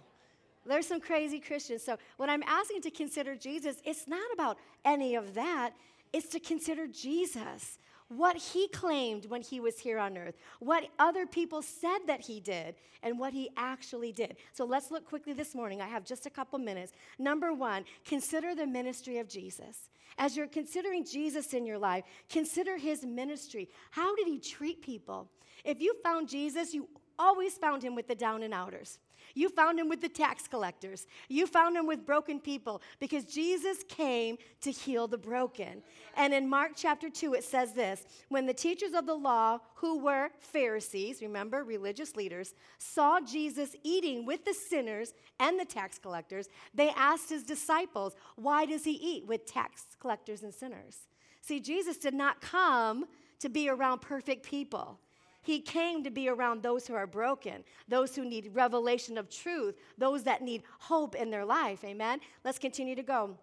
There's 0.66 0.88
some 0.88 1.02
crazy 1.02 1.42
Christians. 1.42 1.84
So, 1.84 1.98
when 2.16 2.30
I'm 2.30 2.44
asking 2.44 2.84
to 2.84 2.90
consider 2.90 3.36
Jesus, 3.36 3.82
it's 3.84 4.08
not 4.08 4.32
about 4.34 4.58
any 4.86 5.16
of 5.16 5.34
that. 5.34 5.72
It's 6.14 6.30
to 6.30 6.40
consider 6.40 6.88
Jesus 6.88 7.80
what 8.10 8.36
he 8.36 8.68
claimed 8.68 9.28
when 9.28 9.42
he 9.42 9.60
was 9.60 9.80
here 9.80 10.00
on 10.00 10.18
earth, 10.18 10.36
what 10.60 10.90
other 10.98 11.26
people 11.26 11.62
said 11.62 12.00
that 12.08 12.22
he 12.22 12.40
did, 12.40 12.76
and 13.04 13.18
what 13.18 13.34
he 13.34 13.50
actually 13.56 14.12
did. 14.12 14.36
So 14.52 14.66
let's 14.66 14.92
look 14.92 15.06
quickly 15.06 15.34
this 15.34 15.56
morning. 15.56 15.82
I 15.82 15.88
have 15.88 16.04
just 16.04 16.26
a 16.26 16.30
couple 16.30 16.60
minutes. 16.60 16.92
Number 17.18 17.54
one, 17.54 17.86
consider 18.06 18.56
the 18.56 18.68
ministry 18.68 19.20
of 19.20 19.30
Jesus. 19.30 19.90
As 20.18 20.36
you're 20.36 20.48
considering 20.48 21.06
Jesus 21.06 21.54
in 21.54 21.66
your 21.66 21.78
life, 21.78 22.04
consider 22.30 22.78
his 22.78 23.06
ministry. 23.06 23.70
How 23.92 24.16
did 24.16 24.28
he 24.28 24.40
treat 24.40 24.82
people? 24.82 25.30
If 25.64 25.80
you 25.80 25.96
found 26.04 26.28
Jesus, 26.28 26.74
you 26.74 26.90
always 27.18 27.54
found 27.54 27.84
him 27.84 27.96
with 27.96 28.08
the 28.08 28.16
down 28.16 28.44
and 28.44 28.54
outers. 28.54 28.98
You 29.36 29.50
found 29.50 29.80
him 29.80 29.90
with 29.90 30.02
the 30.02 30.10
tax 30.10 30.48
collectors. 30.48 31.08
You 31.28 31.48
found 31.48 31.78
him 31.78 31.86
with 31.86 32.06
broken 32.06 32.40
people 32.40 32.82
because 33.00 33.26
Jesus 33.26 33.84
came 33.88 34.38
to 34.62 34.72
heal 34.72 35.08
the 35.08 35.18
broken. 35.18 35.84
And 36.16 36.34
in 36.34 36.50
Mark 36.50 36.72
chapter 36.76 37.10
2, 37.10 37.34
it 37.34 37.44
says 37.44 37.74
this 37.74 38.06
When 38.30 38.46
the 38.46 38.54
teachers 38.54 38.94
of 38.94 39.06
the 39.06 39.16
law, 39.16 39.60
who 39.76 40.00
were 40.00 40.30
Pharisees, 40.40 41.22
remember, 41.22 41.64
religious 41.64 42.16
leaders, 42.16 42.54
saw 42.78 43.20
Jesus 43.20 43.76
eating 43.84 44.26
with 44.26 44.46
the 44.46 44.54
sinners 44.54 45.14
and 45.40 45.60
the 45.60 45.66
tax 45.66 45.98
collectors, 45.98 46.50
they 46.74 46.90
asked 46.90 47.30
his 47.30 47.44
disciples, 47.44 48.16
Why 48.36 48.66
does 48.66 48.84
he 48.84 48.94
eat 48.94 49.26
with 49.26 49.46
tax 49.46 49.86
collectors 50.00 50.44
and 50.44 50.54
sinners? 50.54 51.08
See, 51.42 51.60
Jesus 51.60 51.98
did 51.98 52.14
not 52.14 52.42
come 52.42 53.06
to 53.40 53.50
be 53.50 53.70
around 53.70 54.02
perfect 54.02 54.46
people. 54.46 55.00
He 55.42 55.62
came 55.62 56.04
to 56.04 56.10
be 56.12 56.28
around 56.28 56.62
those 56.62 56.86
who 56.86 56.96
are 56.96 57.08
broken, 57.08 57.64
those 57.88 58.16
who 58.16 58.26
need 58.26 58.52
revelation 58.54 59.18
of 59.18 59.30
truth, 59.30 59.76
those 59.98 60.24
that 60.24 60.42
need 60.42 60.64
hope 60.80 61.16
in 61.16 61.30
their 61.30 61.46
life. 61.46 61.84
Amen. 61.84 62.20
Let's 62.44 62.60
continue 62.60 62.96
to 62.96 63.04
go. 63.04 63.38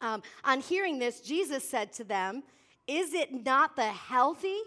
Um, 0.00 0.22
on 0.44 0.60
hearing 0.60 0.98
this, 0.98 1.20
Jesus 1.20 1.68
said 1.68 1.92
to 1.94 2.04
them, 2.04 2.42
Is 2.86 3.14
it 3.14 3.44
not 3.44 3.76
the 3.76 3.84
healthy? 3.84 4.58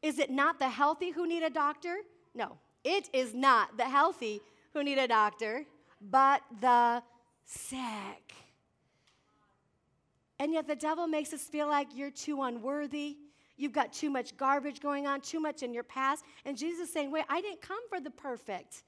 Is 0.00 0.18
it 0.18 0.30
not 0.30 0.58
the 0.58 0.68
healthy 0.68 1.10
who 1.10 1.26
need 1.26 1.42
a 1.42 1.50
doctor? 1.50 1.96
No, 2.34 2.56
it 2.84 3.10
is 3.12 3.34
not 3.34 3.76
the 3.76 3.84
healthy 3.84 4.40
who 4.72 4.82
need 4.82 4.98
a 4.98 5.08
doctor, 5.08 5.66
but 6.00 6.42
the 6.60 7.02
sick. 7.44 8.32
And 10.38 10.54
yet 10.54 10.66
the 10.66 10.76
devil 10.76 11.06
makes 11.06 11.34
us 11.34 11.42
feel 11.42 11.68
like 11.68 11.88
you're 11.94 12.10
too 12.10 12.42
unworthy. 12.42 13.18
You've 13.60 13.72
got 13.72 13.92
too 13.92 14.08
much 14.08 14.38
garbage 14.38 14.80
going 14.80 15.06
on, 15.06 15.20
too 15.20 15.38
much 15.38 15.62
in 15.62 15.74
your 15.74 15.82
past. 15.82 16.24
And 16.46 16.56
Jesus 16.56 16.88
is 16.88 16.92
saying, 16.92 17.10
Wait, 17.10 17.24
I 17.28 17.42
didn't 17.42 17.60
come 17.60 17.86
for 17.90 18.00
the 18.00 18.10
perfect. 18.10 18.84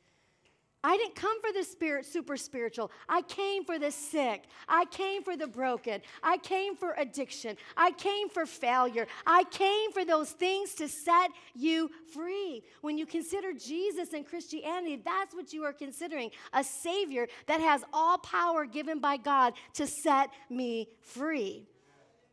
I 0.82 0.96
didn't 0.96 1.14
come 1.14 1.40
for 1.42 1.52
the 1.52 1.62
spirit, 1.62 2.06
super 2.06 2.38
spiritual. 2.38 2.90
I 3.06 3.20
came 3.22 3.64
for 3.64 3.78
the 3.78 3.90
sick. 3.92 4.44
I 4.66 4.86
came 4.86 5.22
for 5.22 5.36
the 5.36 5.46
broken. 5.46 6.00
I 6.22 6.38
came 6.38 6.74
for 6.74 6.94
addiction. 6.96 7.56
I 7.76 7.92
came 7.92 8.30
for 8.30 8.46
failure. 8.46 9.06
I 9.26 9.44
came 9.44 9.92
for 9.92 10.06
those 10.06 10.30
things 10.30 10.74
to 10.76 10.88
set 10.88 11.30
you 11.54 11.90
free. 12.12 12.64
When 12.80 12.96
you 12.96 13.04
consider 13.04 13.52
Jesus 13.52 14.14
and 14.14 14.26
Christianity, 14.26 15.00
that's 15.04 15.34
what 15.34 15.52
you 15.52 15.64
are 15.64 15.72
considering 15.72 16.30
a 16.52 16.64
Savior 16.64 17.28
that 17.46 17.60
has 17.60 17.84
all 17.92 18.18
power 18.18 18.64
given 18.64 18.98
by 18.98 19.18
God 19.18 19.52
to 19.74 19.86
set 19.86 20.30
me 20.50 20.88
free. 21.00 21.68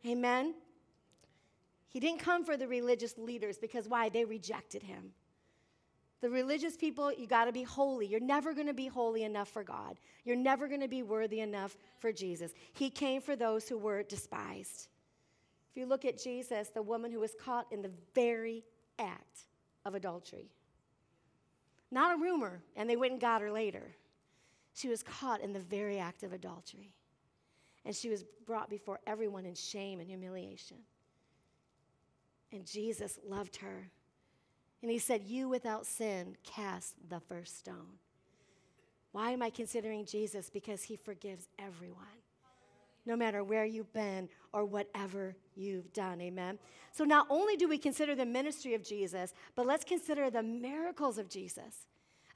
Amen. 0.04 0.54
He 1.90 1.98
didn't 1.98 2.20
come 2.20 2.44
for 2.44 2.56
the 2.56 2.68
religious 2.68 3.18
leaders 3.18 3.58
because 3.58 3.88
why? 3.88 4.08
They 4.08 4.24
rejected 4.24 4.82
him. 4.82 5.10
The 6.20 6.30
religious 6.30 6.76
people, 6.76 7.12
you 7.12 7.26
got 7.26 7.46
to 7.46 7.52
be 7.52 7.64
holy. 7.64 8.06
You're 8.06 8.20
never 8.20 8.54
going 8.54 8.68
to 8.68 8.74
be 8.74 8.86
holy 8.86 9.24
enough 9.24 9.48
for 9.48 9.64
God. 9.64 9.98
You're 10.24 10.36
never 10.36 10.68
going 10.68 10.82
to 10.82 10.88
be 10.88 11.02
worthy 11.02 11.40
enough 11.40 11.76
for 11.98 12.12
Jesus. 12.12 12.52
He 12.74 12.90
came 12.90 13.20
for 13.20 13.34
those 13.34 13.68
who 13.68 13.76
were 13.76 14.02
despised. 14.04 14.88
If 15.70 15.76
you 15.76 15.86
look 15.86 16.04
at 16.04 16.22
Jesus, 16.22 16.68
the 16.68 16.82
woman 16.82 17.10
who 17.10 17.20
was 17.20 17.34
caught 17.42 17.66
in 17.72 17.82
the 17.82 17.90
very 18.14 18.62
act 18.98 19.46
of 19.84 19.94
adultery, 19.94 20.50
not 21.90 22.14
a 22.14 22.20
rumor, 22.20 22.62
and 22.76 22.88
they 22.88 22.96
went 22.96 23.12
and 23.12 23.20
got 23.20 23.40
her 23.40 23.50
later. 23.50 23.96
She 24.74 24.88
was 24.88 25.02
caught 25.02 25.40
in 25.40 25.52
the 25.52 25.60
very 25.60 25.98
act 25.98 26.22
of 26.22 26.32
adultery. 26.32 26.92
And 27.84 27.96
she 27.96 28.10
was 28.10 28.24
brought 28.46 28.70
before 28.70 29.00
everyone 29.06 29.46
in 29.46 29.54
shame 29.54 29.98
and 29.98 30.08
humiliation. 30.08 30.76
And 32.52 32.66
Jesus 32.66 33.18
loved 33.26 33.56
her. 33.56 33.90
And 34.82 34.90
he 34.90 34.98
said, 34.98 35.22
You 35.24 35.48
without 35.48 35.86
sin 35.86 36.36
cast 36.44 36.94
the 37.08 37.20
first 37.20 37.58
stone. 37.58 37.98
Why 39.12 39.30
am 39.32 39.42
I 39.42 39.50
considering 39.50 40.04
Jesus? 40.06 40.50
Because 40.50 40.82
he 40.84 40.96
forgives 40.96 41.48
everyone. 41.58 42.06
no 43.06 43.16
matter 43.16 43.42
where 43.42 43.64
you've 43.64 43.92
been 43.92 44.28
or 44.52 44.64
whatever 44.64 45.36
you've 45.56 45.92
done. 45.92 46.20
Amen. 46.20 46.58
So 46.92 47.04
not 47.04 47.26
only 47.30 47.56
do 47.56 47.68
we 47.68 47.78
consider 47.78 48.14
the 48.14 48.26
ministry 48.26 48.74
of 48.74 48.82
Jesus, 48.84 49.34
but 49.56 49.66
let's 49.66 49.84
consider 49.84 50.30
the 50.30 50.42
miracles 50.42 51.18
of 51.18 51.28
Jesus. 51.28 51.86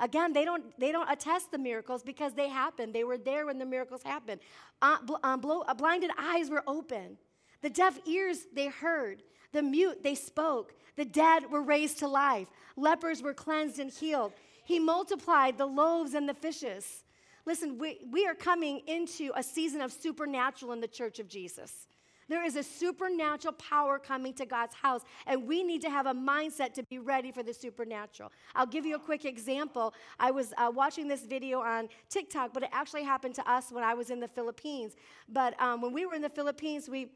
Again, 0.00 0.33
they 0.33 0.44
don't, 0.44 0.64
they 0.79 0.90
don't 0.90 1.11
attest 1.11 1.53
the 1.53 1.59
miracles 1.59 2.03
because 2.03 2.35
they 2.35 2.48
happened. 2.48 2.94
They 2.94 3.05
were 3.05 3.18
there 3.18 3.46
when 3.46 3.59
the 3.59 3.66
miracles 3.66 4.03
happened. 4.03 4.40
Uh, 4.83 4.98
bl- 5.05 5.14
um, 5.22 5.40
blow, 5.40 5.61
uh, 5.62 5.74
blinded 5.74 6.11
eyes 6.18 6.50
were 6.50 6.64
open. 6.66 7.16
The 7.62 7.70
deaf 7.70 7.98
ears 8.07 8.46
they 8.53 8.68
heard. 8.68 9.22
The 9.54 9.62
mute 9.62 10.02
they 10.02 10.16
spoke. 10.16 10.74
The 10.96 11.04
dead 11.04 11.50
were 11.50 11.62
raised 11.62 12.00
to 12.00 12.08
life. 12.08 12.48
Lepers 12.76 13.22
were 13.22 13.32
cleansed 13.32 13.78
and 13.78 13.90
healed. 13.90 14.32
He 14.64 14.80
multiplied 14.80 15.56
the 15.56 15.66
loaves 15.66 16.14
and 16.14 16.28
the 16.28 16.34
fishes. 16.34 17.04
Listen, 17.46 17.78
we, 17.78 18.00
we 18.10 18.26
are 18.26 18.34
coming 18.34 18.80
into 18.88 19.30
a 19.36 19.42
season 19.44 19.80
of 19.80 19.92
supernatural 19.92 20.72
in 20.72 20.80
the 20.80 20.88
church 20.88 21.20
of 21.20 21.28
Jesus. 21.28 21.86
There 22.28 22.44
is 22.44 22.56
a 22.56 22.62
supernatural 22.62 23.54
power 23.54 23.98
coming 23.98 24.32
to 24.34 24.46
God's 24.46 24.74
house, 24.74 25.02
and 25.26 25.46
we 25.46 25.62
need 25.62 25.82
to 25.82 25.90
have 25.90 26.06
a 26.06 26.14
mindset 26.14 26.72
to 26.74 26.82
be 26.82 26.98
ready 26.98 27.30
for 27.30 27.42
the 27.42 27.54
supernatural. 27.54 28.32
I'll 28.56 28.66
give 28.66 28.86
you 28.86 28.96
a 28.96 28.98
quick 28.98 29.24
example. 29.24 29.94
I 30.18 30.30
was 30.30 30.52
uh, 30.56 30.72
watching 30.74 31.06
this 31.06 31.26
video 31.26 31.60
on 31.60 31.88
TikTok, 32.08 32.52
but 32.54 32.62
it 32.62 32.70
actually 32.72 33.04
happened 33.04 33.34
to 33.36 33.48
us 33.48 33.70
when 33.70 33.84
I 33.84 33.94
was 33.94 34.10
in 34.10 34.20
the 34.20 34.28
Philippines. 34.28 34.96
But 35.28 35.60
um, 35.60 35.80
when 35.80 35.92
we 35.92 36.06
were 36.06 36.14
in 36.14 36.22
the 36.22 36.30
Philippines, 36.30 36.88
we 36.88 37.08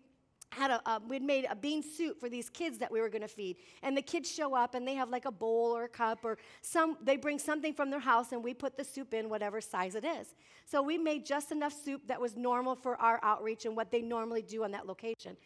had 0.50 0.70
a, 0.70 1.00
we'd 1.08 1.22
made 1.22 1.46
a 1.50 1.56
bean 1.56 1.82
soup 1.82 2.18
for 2.18 2.28
these 2.28 2.48
kids 2.48 2.78
that 2.78 2.90
we 2.90 3.00
were 3.00 3.08
going 3.08 3.22
to 3.22 3.28
feed. 3.28 3.56
And 3.82 3.96
the 3.96 4.02
kids 4.02 4.30
show 4.30 4.54
up 4.54 4.74
and 4.74 4.86
they 4.86 4.94
have 4.94 5.10
like 5.10 5.24
a 5.24 5.30
bowl 5.30 5.76
or 5.76 5.84
a 5.84 5.88
cup 5.88 6.24
or 6.24 6.38
some 6.62 6.96
they 7.02 7.16
bring 7.16 7.38
something 7.38 7.74
from 7.74 7.90
their 7.90 8.00
house 8.00 8.32
and 8.32 8.42
we 8.42 8.54
put 8.54 8.76
the 8.76 8.84
soup 8.84 9.14
in 9.14 9.28
whatever 9.28 9.60
size 9.60 9.94
it 9.94 10.04
is. 10.04 10.34
So 10.64 10.82
we 10.82 10.98
made 10.98 11.24
just 11.26 11.52
enough 11.52 11.72
soup 11.72 12.02
that 12.06 12.20
was 12.20 12.36
normal 12.36 12.74
for 12.74 12.96
our 12.96 13.20
outreach 13.22 13.66
and 13.66 13.76
what 13.76 13.90
they 13.90 14.00
normally 14.00 14.42
do 14.42 14.64
on 14.64 14.70
that 14.72 14.86
location. 14.86 15.36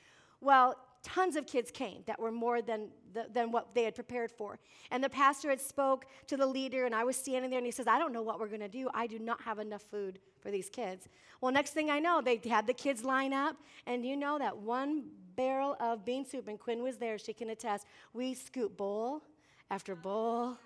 Well 0.41 0.77
tons 1.03 1.37
of 1.37 1.47
kids 1.47 1.71
came 1.71 2.03
that 2.07 2.19
were 2.19 2.31
more 2.31 2.62
than, 2.62 2.88
the, 3.12 3.27
than 3.33 3.51
what 3.51 3.75
they 3.75 3.85
had 3.85 3.95
prepared 3.95 4.31
for. 4.31 4.59
And 4.91 5.03
the 5.03 5.09
pastor 5.11 5.51
had 5.51 5.61
spoke 5.61 6.07
to 6.29 6.37
the 6.37 6.47
leader 6.47 6.87
and 6.87 6.95
i 6.95 7.05
was 7.05 7.17
standing 7.17 7.51
there 7.51 7.59
and 7.59 7.67
he 7.67 7.73
says 7.73 7.87
i 7.87 7.99
don't 7.99 8.12
know 8.12 8.23
what 8.23 8.38
we're 8.38 8.49
going 8.49 8.61
to 8.61 8.69
do. 8.69 8.88
I 8.95 9.07
do 9.07 9.19
not 9.19 9.41
have 9.43 9.59
enough 9.59 9.83
food 9.83 10.19
for 10.41 10.51
these 10.51 10.69
kids. 10.69 11.09
Well 11.41 11.53
next 11.53 11.71
thing 11.71 11.91
i 11.91 11.99
know 11.99 12.21
they 12.21 12.41
had 12.49 12.67
the 12.67 12.75
kids 12.75 13.05
line 13.05 13.33
up 13.33 13.57
and 13.87 14.07
you 14.07 14.17
know 14.17 14.38
that 14.38 14.57
one 14.57 15.05
barrel 15.37 15.77
of 15.81 16.05
bean 16.05 16.27
soup 16.27 16.47
and 16.49 16.59
quinn 16.59 16.83
was 16.83 16.99
there 16.99 17.19
she 17.19 17.33
can 17.33 17.51
attest. 17.51 17.87
We 18.12 18.35
scoop 18.35 18.77
bowl 18.77 19.23
after 19.71 19.95
bowl 19.95 20.57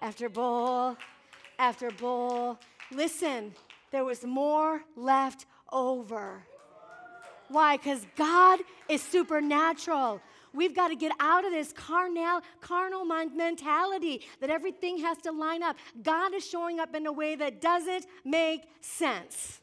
after 0.00 0.28
bowl 0.28 0.96
after 1.58 1.90
bowl. 1.90 2.58
Listen 2.92 3.52
there 3.90 4.04
was 4.04 4.24
more 4.24 4.84
left 4.94 5.46
over 5.72 6.44
why? 7.50 7.76
Because 7.76 8.06
God 8.16 8.60
is 8.88 9.02
supernatural. 9.02 10.20
We've 10.52 10.74
got 10.74 10.88
to 10.88 10.96
get 10.96 11.12
out 11.20 11.44
of 11.44 11.52
this 11.52 11.72
carnal, 11.72 12.40
carnal 12.60 13.04
mentality 13.04 14.22
that 14.40 14.50
everything 14.50 14.98
has 14.98 15.18
to 15.18 15.32
line 15.32 15.62
up. 15.62 15.76
God 16.02 16.34
is 16.34 16.46
showing 16.46 16.80
up 16.80 16.94
in 16.94 17.06
a 17.06 17.12
way 17.12 17.36
that 17.36 17.60
doesn't 17.60 18.06
make 18.24 18.62
sense. 18.80 19.60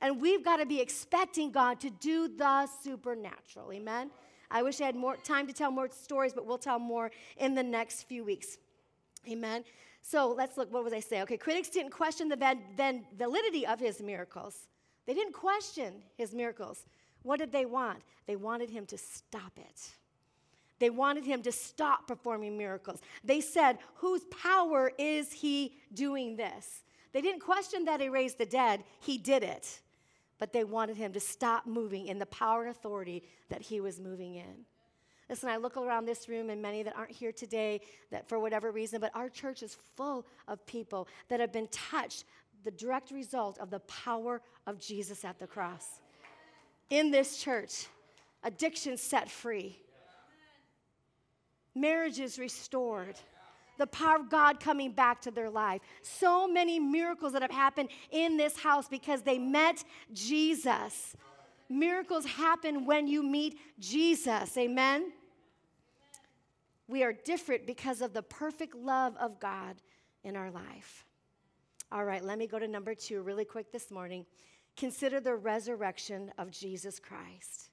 And 0.00 0.20
we've 0.20 0.44
got 0.44 0.58
to 0.58 0.66
be 0.66 0.80
expecting 0.80 1.50
God 1.50 1.80
to 1.80 1.90
do 1.90 2.28
the 2.28 2.68
supernatural. 2.82 3.72
Amen? 3.72 4.10
I 4.50 4.62
wish 4.62 4.80
I 4.80 4.86
had 4.86 4.96
more 4.96 5.16
time 5.16 5.46
to 5.46 5.52
tell 5.52 5.70
more 5.70 5.88
stories, 5.90 6.32
but 6.32 6.46
we'll 6.46 6.58
tell 6.58 6.78
more 6.78 7.10
in 7.36 7.54
the 7.54 7.62
next 7.62 8.04
few 8.04 8.24
weeks. 8.24 8.58
Amen? 9.28 9.64
So 10.02 10.32
let's 10.36 10.56
look. 10.56 10.72
What 10.72 10.84
was 10.84 10.92
I 10.92 11.00
say? 11.00 11.22
Okay, 11.22 11.36
critics 11.36 11.68
didn't 11.68 11.90
question 11.90 12.28
the 12.28 13.02
validity 13.16 13.66
of 13.66 13.80
his 13.80 14.00
miracles, 14.00 14.68
they 15.06 15.14
didn't 15.14 15.34
question 15.34 15.94
his 16.16 16.34
miracles. 16.34 16.86
What 17.28 17.40
did 17.40 17.52
they 17.52 17.66
want? 17.66 17.98
They 18.26 18.36
wanted 18.36 18.70
him 18.70 18.86
to 18.86 18.96
stop 18.96 19.52
it. 19.58 19.90
They 20.78 20.88
wanted 20.88 21.26
him 21.26 21.42
to 21.42 21.52
stop 21.52 22.08
performing 22.08 22.56
miracles. 22.56 23.02
They 23.22 23.42
said, 23.42 23.76
Whose 23.96 24.24
power 24.30 24.92
is 24.96 25.30
he 25.30 25.74
doing 25.92 26.36
this? 26.36 26.84
They 27.12 27.20
didn't 27.20 27.42
question 27.42 27.84
that 27.84 28.00
he 28.00 28.08
raised 28.08 28.38
the 28.38 28.46
dead, 28.46 28.82
he 29.00 29.18
did 29.18 29.42
it. 29.42 29.82
But 30.38 30.54
they 30.54 30.64
wanted 30.64 30.96
him 30.96 31.12
to 31.12 31.20
stop 31.20 31.66
moving 31.66 32.06
in 32.06 32.18
the 32.18 32.24
power 32.24 32.62
and 32.62 32.70
authority 32.70 33.22
that 33.50 33.60
he 33.60 33.82
was 33.82 34.00
moving 34.00 34.36
in. 34.36 34.64
Listen, 35.28 35.50
I 35.50 35.58
look 35.58 35.76
around 35.76 36.06
this 36.06 36.30
room 36.30 36.48
and 36.48 36.62
many 36.62 36.82
that 36.82 36.96
aren't 36.96 37.12
here 37.12 37.32
today 37.32 37.82
that 38.10 38.26
for 38.26 38.38
whatever 38.38 38.72
reason, 38.72 39.02
but 39.02 39.14
our 39.14 39.28
church 39.28 39.62
is 39.62 39.76
full 39.98 40.26
of 40.46 40.64
people 40.64 41.06
that 41.28 41.40
have 41.40 41.52
been 41.52 41.68
touched, 41.68 42.24
the 42.64 42.70
direct 42.70 43.10
result 43.10 43.58
of 43.58 43.68
the 43.68 43.80
power 43.80 44.40
of 44.66 44.78
Jesus 44.78 45.26
at 45.26 45.38
the 45.38 45.46
cross 45.46 46.00
in 46.90 47.10
this 47.10 47.38
church, 47.42 47.86
addiction 48.42 48.96
set 48.96 49.30
free, 49.30 49.78
marriages 51.74 52.38
restored, 52.38 53.16
the 53.78 53.86
power 53.86 54.16
of 54.16 54.28
God 54.28 54.58
coming 54.58 54.92
back 54.92 55.20
to 55.22 55.30
their 55.30 55.50
life. 55.50 55.80
So 56.02 56.48
many 56.48 56.80
miracles 56.80 57.32
that 57.32 57.42
have 57.42 57.50
happened 57.50 57.90
in 58.10 58.36
this 58.36 58.58
house 58.58 58.88
because 58.88 59.22
they 59.22 59.38
met 59.38 59.84
Jesus. 60.12 61.16
Miracles 61.68 62.24
happen 62.24 62.86
when 62.86 63.06
you 63.06 63.22
meet 63.22 63.58
Jesus. 63.78 64.56
Amen. 64.56 65.12
We 66.88 67.04
are 67.04 67.12
different 67.12 67.66
because 67.66 68.00
of 68.00 68.14
the 68.14 68.22
perfect 68.22 68.74
love 68.74 69.14
of 69.18 69.38
God 69.38 69.76
in 70.24 70.34
our 70.36 70.50
life. 70.50 71.04
All 71.92 72.04
right, 72.04 72.24
let 72.24 72.38
me 72.38 72.46
go 72.46 72.58
to 72.58 72.66
number 72.66 72.94
two 72.94 73.22
really 73.22 73.44
quick 73.44 73.70
this 73.70 73.90
morning. 73.90 74.26
Consider 74.78 75.18
the 75.18 75.34
resurrection 75.34 76.30
of 76.38 76.52
Jesus 76.52 77.00
Christ. 77.00 77.70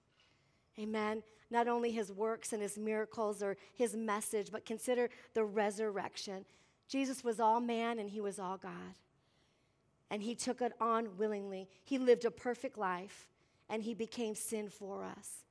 Amen. 0.79 1.21
Not 1.51 1.67
only 1.67 1.91
his 1.91 2.11
works 2.11 2.51
and 2.51 2.63
his 2.63 2.79
miracles 2.79 3.43
or 3.43 3.57
his 3.75 3.95
message, 3.95 4.49
but 4.51 4.65
consider 4.65 5.11
the 5.35 5.45
resurrection. 5.45 6.45
Jesus 6.89 7.23
was 7.23 7.39
all 7.39 7.61
man 7.61 7.99
and 7.99 8.09
he 8.09 8.21
was 8.21 8.39
all 8.39 8.57
God. 8.57 8.95
And 10.09 10.23
he 10.23 10.33
took 10.33 10.61
it 10.61 10.73
on 10.81 11.15
willingly. 11.15 11.69
He 11.83 11.99
lived 11.99 12.25
a 12.25 12.31
perfect 12.31 12.75
life 12.75 13.27
and 13.69 13.83
he 13.83 13.93
became 13.93 14.33
sin 14.33 14.67
for 14.67 15.03
us. 15.03 15.45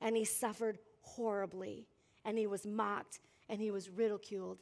And 0.00 0.16
he 0.16 0.24
suffered 0.24 0.78
horribly 1.00 1.88
and 2.24 2.38
he 2.38 2.46
was 2.46 2.64
mocked 2.64 3.18
and 3.48 3.60
he 3.60 3.72
was 3.72 3.90
ridiculed. 3.90 4.58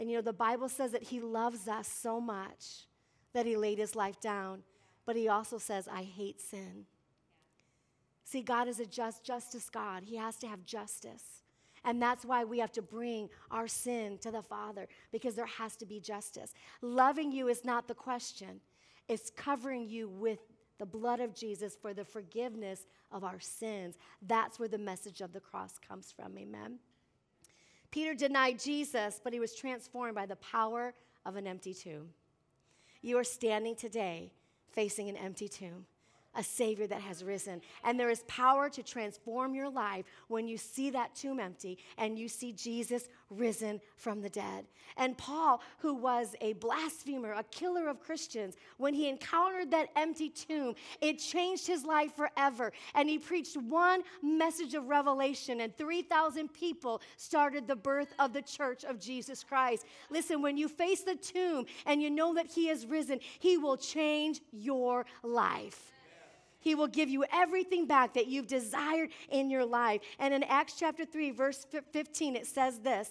And 0.00 0.10
you 0.10 0.16
know, 0.16 0.22
the 0.22 0.32
Bible 0.32 0.68
says 0.68 0.90
that 0.90 1.04
he 1.04 1.20
loves 1.20 1.68
us 1.68 1.86
so 1.86 2.20
much 2.20 2.88
that 3.34 3.46
he 3.46 3.56
laid 3.56 3.78
his 3.78 3.94
life 3.94 4.20
down 4.20 4.64
but 5.06 5.16
he 5.16 5.28
also 5.28 5.58
says, 5.58 5.88
I 5.88 6.02
hate 6.02 6.40
sin. 6.40 6.86
See, 8.24 8.42
God 8.42 8.68
is 8.68 8.78
a 8.78 8.86
just 8.86 9.24
justice 9.24 9.68
God. 9.68 10.04
He 10.04 10.16
has 10.16 10.36
to 10.36 10.46
have 10.46 10.64
justice. 10.64 11.42
And 11.84 12.00
that's 12.00 12.24
why 12.24 12.44
we 12.44 12.58
have 12.58 12.72
to 12.72 12.82
bring 12.82 13.28
our 13.50 13.66
sin 13.66 14.18
to 14.18 14.30
the 14.30 14.42
Father 14.42 14.86
because 15.10 15.34
there 15.34 15.46
has 15.46 15.76
to 15.76 15.86
be 15.86 15.98
justice. 15.98 16.52
Loving 16.82 17.32
you 17.32 17.48
is 17.48 17.64
not 17.64 17.88
the 17.88 17.94
question, 17.94 18.60
it's 19.08 19.30
covering 19.30 19.88
you 19.88 20.08
with 20.08 20.38
the 20.78 20.86
blood 20.86 21.20
of 21.20 21.34
Jesus 21.34 21.76
for 21.80 21.92
the 21.92 22.04
forgiveness 22.04 22.86
of 23.10 23.24
our 23.24 23.40
sins. 23.40 23.98
That's 24.26 24.58
where 24.58 24.68
the 24.68 24.78
message 24.78 25.20
of 25.20 25.32
the 25.32 25.40
cross 25.40 25.74
comes 25.86 26.12
from. 26.12 26.38
Amen. 26.38 26.78
Peter 27.90 28.14
denied 28.14 28.60
Jesus, 28.60 29.20
but 29.22 29.32
he 29.32 29.40
was 29.40 29.54
transformed 29.54 30.14
by 30.14 30.26
the 30.26 30.36
power 30.36 30.94
of 31.26 31.36
an 31.36 31.46
empty 31.46 31.74
tomb. 31.74 32.10
You 33.02 33.18
are 33.18 33.24
standing 33.24 33.74
today 33.74 34.30
facing 34.72 35.08
an 35.08 35.16
empty 35.16 35.48
tomb 35.48 35.86
a 36.34 36.42
Savior 36.42 36.86
that 36.86 37.00
has 37.00 37.24
risen. 37.24 37.60
And 37.84 37.98
there 37.98 38.10
is 38.10 38.22
power 38.28 38.68
to 38.70 38.82
transform 38.82 39.54
your 39.54 39.68
life 39.68 40.04
when 40.28 40.46
you 40.46 40.56
see 40.56 40.90
that 40.90 41.14
tomb 41.14 41.40
empty 41.40 41.78
and 41.98 42.18
you 42.18 42.28
see 42.28 42.52
Jesus 42.52 43.08
risen 43.30 43.80
from 43.96 44.20
the 44.20 44.28
dead. 44.28 44.66
And 44.96 45.16
Paul, 45.16 45.62
who 45.78 45.94
was 45.94 46.34
a 46.40 46.54
blasphemer, 46.54 47.32
a 47.32 47.44
killer 47.44 47.88
of 47.88 48.00
Christians, 48.00 48.56
when 48.76 48.94
he 48.94 49.08
encountered 49.08 49.70
that 49.70 49.88
empty 49.96 50.28
tomb, 50.28 50.74
it 51.00 51.18
changed 51.18 51.66
his 51.66 51.84
life 51.84 52.14
forever. 52.14 52.72
And 52.94 53.08
he 53.08 53.18
preached 53.18 53.56
one 53.56 54.02
message 54.22 54.74
of 54.74 54.88
revelation, 54.88 55.60
and 55.60 55.76
3,000 55.76 56.52
people 56.52 57.00
started 57.16 57.66
the 57.66 57.76
birth 57.76 58.12
of 58.18 58.32
the 58.32 58.42
church 58.42 58.84
of 58.84 59.00
Jesus 59.00 59.44
Christ. 59.44 59.84
Listen, 60.10 60.42
when 60.42 60.56
you 60.56 60.68
face 60.68 61.02
the 61.02 61.14
tomb 61.14 61.66
and 61.86 62.02
you 62.02 62.10
know 62.10 62.34
that 62.34 62.46
he 62.46 62.66
has 62.68 62.86
risen, 62.86 63.20
he 63.38 63.56
will 63.56 63.76
change 63.76 64.40
your 64.52 65.06
life. 65.22 65.92
He 66.60 66.74
will 66.74 66.86
give 66.86 67.08
you 67.08 67.24
everything 67.32 67.86
back 67.86 68.14
that 68.14 68.26
you've 68.26 68.46
desired 68.46 69.10
in 69.30 69.50
your 69.50 69.64
life. 69.64 70.00
And 70.18 70.32
in 70.32 70.42
Acts 70.44 70.74
chapter 70.78 71.04
3, 71.04 71.30
verse 71.30 71.66
15, 71.92 72.36
it 72.36 72.46
says 72.46 72.78
this 72.80 73.10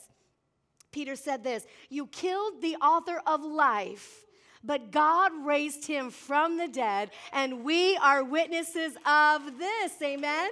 Peter 0.92 1.16
said 1.16 1.44
this 1.44 1.66
You 1.90 2.08
killed 2.08 2.62
the 2.62 2.76
author 2.78 3.22
of 3.26 3.44
life. 3.44 4.26
But 4.62 4.92
God 4.92 5.32
raised 5.46 5.88
him 5.88 6.10
from 6.10 6.58
the 6.58 6.68
dead, 6.68 7.12
and 7.32 7.64
we 7.64 7.96
are 7.96 8.26
witnesses 8.26 8.94
of 9.06 9.58
this. 9.58 9.94
Amen. 10.04 10.50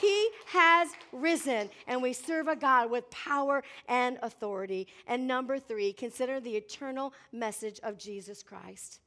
He 0.00 0.28
has 0.46 0.88
risen, 1.12 1.68
and 1.86 2.02
we 2.02 2.14
serve 2.14 2.48
a 2.48 2.56
God 2.56 2.90
with 2.90 3.10
power 3.10 3.62
and 3.86 4.18
authority. 4.22 4.88
And 5.06 5.28
number 5.28 5.58
three, 5.58 5.92
consider 5.92 6.40
the 6.40 6.56
eternal 6.56 7.12
message 7.32 7.80
of 7.82 7.98
Jesus 7.98 8.42
Christ. 8.42 9.00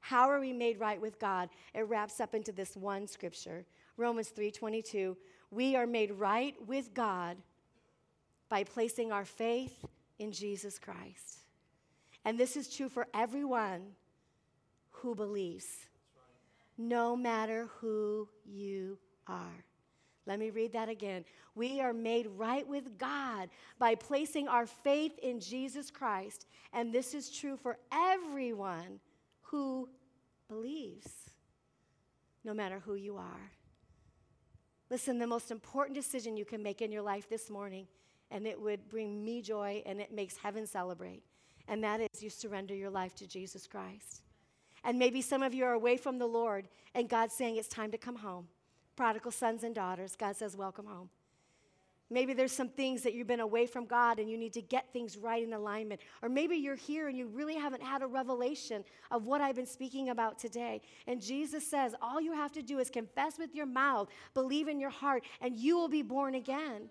How 0.00 0.28
are 0.28 0.40
we 0.40 0.52
made 0.52 0.80
right 0.80 1.00
with 1.00 1.18
God? 1.18 1.48
It 1.74 1.88
wraps 1.88 2.20
up 2.20 2.34
into 2.34 2.52
this 2.52 2.76
one 2.76 3.06
scripture, 3.06 3.66
Romans 3.96 4.30
3:22. 4.30 5.16
We 5.50 5.76
are 5.76 5.86
made 5.86 6.12
right 6.12 6.54
with 6.66 6.94
God 6.94 7.36
by 8.48 8.64
placing 8.64 9.12
our 9.12 9.24
faith 9.24 9.84
in 10.18 10.32
Jesus 10.32 10.78
Christ. 10.78 11.40
And 12.24 12.38
this 12.38 12.56
is 12.56 12.74
true 12.74 12.88
for 12.88 13.06
everyone 13.14 13.94
who 14.90 15.14
believes, 15.14 15.88
no 16.76 17.16
matter 17.16 17.66
who 17.80 18.28
you 18.44 18.98
are. 19.26 19.64
Let 20.26 20.38
me 20.38 20.50
read 20.50 20.72
that 20.72 20.90
again. 20.90 21.24
We 21.54 21.80
are 21.80 21.94
made 21.94 22.26
right 22.36 22.66
with 22.66 22.98
God 22.98 23.48
by 23.78 23.94
placing 23.94 24.46
our 24.46 24.66
faith 24.66 25.18
in 25.20 25.40
Jesus 25.40 25.90
Christ. 25.90 26.46
And 26.72 26.92
this 26.92 27.14
is 27.14 27.30
true 27.30 27.56
for 27.56 27.78
everyone 27.90 29.00
who 29.50 29.88
believes, 30.48 31.08
no 32.44 32.52
matter 32.52 32.80
who 32.84 32.94
you 32.94 33.16
are. 33.16 33.52
Listen, 34.90 35.18
the 35.18 35.26
most 35.26 35.50
important 35.50 35.94
decision 35.94 36.36
you 36.36 36.44
can 36.44 36.62
make 36.62 36.80
in 36.80 36.92
your 36.92 37.02
life 37.02 37.28
this 37.28 37.50
morning, 37.50 37.86
and 38.30 38.46
it 38.46 38.60
would 38.60 38.88
bring 38.88 39.24
me 39.24 39.42
joy 39.42 39.82
and 39.86 40.00
it 40.00 40.12
makes 40.12 40.36
heaven 40.36 40.66
celebrate, 40.66 41.22
and 41.66 41.82
that 41.84 42.00
is 42.00 42.22
you 42.22 42.30
surrender 42.30 42.74
your 42.74 42.90
life 42.90 43.14
to 43.16 43.26
Jesus 43.26 43.66
Christ. 43.66 44.22
And 44.84 44.98
maybe 44.98 45.20
some 45.20 45.42
of 45.42 45.54
you 45.54 45.64
are 45.64 45.72
away 45.72 45.96
from 45.96 46.18
the 46.18 46.26
Lord, 46.26 46.68
and 46.94 47.08
God's 47.08 47.34
saying 47.34 47.56
it's 47.56 47.68
time 47.68 47.90
to 47.90 47.98
come 47.98 48.16
home. 48.16 48.48
Prodigal 48.96 49.30
sons 49.30 49.64
and 49.64 49.74
daughters, 49.74 50.16
God 50.16 50.36
says, 50.36 50.56
Welcome 50.56 50.86
home. 50.86 51.10
Maybe 52.10 52.32
there's 52.32 52.52
some 52.52 52.70
things 52.70 53.02
that 53.02 53.12
you've 53.12 53.26
been 53.26 53.40
away 53.40 53.66
from 53.66 53.84
God 53.84 54.18
and 54.18 54.30
you 54.30 54.38
need 54.38 54.54
to 54.54 54.62
get 54.62 54.90
things 54.94 55.18
right 55.18 55.42
in 55.42 55.52
alignment. 55.52 56.00
Or 56.22 56.30
maybe 56.30 56.56
you're 56.56 56.74
here 56.74 57.08
and 57.08 57.18
you 57.18 57.26
really 57.26 57.56
haven't 57.56 57.82
had 57.82 58.00
a 58.00 58.06
revelation 58.06 58.82
of 59.10 59.26
what 59.26 59.42
I've 59.42 59.56
been 59.56 59.66
speaking 59.66 60.08
about 60.08 60.38
today. 60.38 60.80
And 61.06 61.20
Jesus 61.20 61.66
says, 61.66 61.94
all 62.00 62.18
you 62.18 62.32
have 62.32 62.52
to 62.52 62.62
do 62.62 62.78
is 62.78 62.88
confess 62.88 63.38
with 63.38 63.54
your 63.54 63.66
mouth, 63.66 64.08
believe 64.32 64.68
in 64.68 64.80
your 64.80 64.90
heart, 64.90 65.24
and 65.42 65.54
you 65.54 65.76
will 65.76 65.88
be 65.88 66.00
born 66.00 66.34
again. 66.34 66.88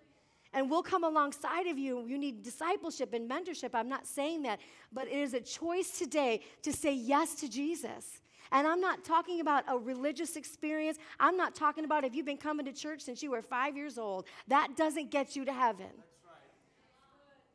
And 0.53 0.69
we'll 0.69 0.83
come 0.83 1.03
alongside 1.03 1.65
of 1.67 1.79
you. 1.79 2.05
You 2.07 2.17
need 2.17 2.43
discipleship 2.43 3.13
and 3.13 3.29
mentorship. 3.29 3.71
I'm 3.73 3.89
not 3.89 4.05
saying 4.05 4.43
that, 4.43 4.59
but 4.93 5.07
it 5.07 5.17
is 5.17 5.33
a 5.33 5.41
choice 5.41 5.97
today 5.97 6.41
to 6.61 6.71
say 6.71 6.93
yes 6.93 7.35
to 7.35 7.49
Jesus. 7.49 8.21
And 8.51 8.67
I'm 8.67 8.81
not 8.81 9.03
talking 9.03 9.41
about 9.41 9.63
a 9.67 9.77
religious 9.77 10.35
experience. 10.35 10.97
I'm 11.19 11.37
not 11.37 11.55
talking 11.55 11.85
about 11.85 12.03
if 12.03 12.15
you've 12.15 12.25
been 12.25 12.37
coming 12.37 12.65
to 12.65 12.73
church 12.73 13.01
since 13.01 13.21
you 13.21 13.31
were 13.31 13.41
five 13.41 13.75
years 13.75 13.97
old. 13.97 14.25
That 14.47 14.75
doesn't 14.75 15.11
get 15.11 15.35
you 15.35 15.45
to 15.45 15.53
heaven. 15.53 15.89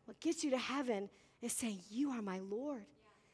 What 0.04 0.20
gets 0.20 0.44
you 0.44 0.50
to 0.50 0.58
heaven 0.58 1.08
is 1.40 1.52
saying, 1.52 1.78
You 1.90 2.10
are 2.10 2.22
my 2.22 2.40
Lord, 2.40 2.84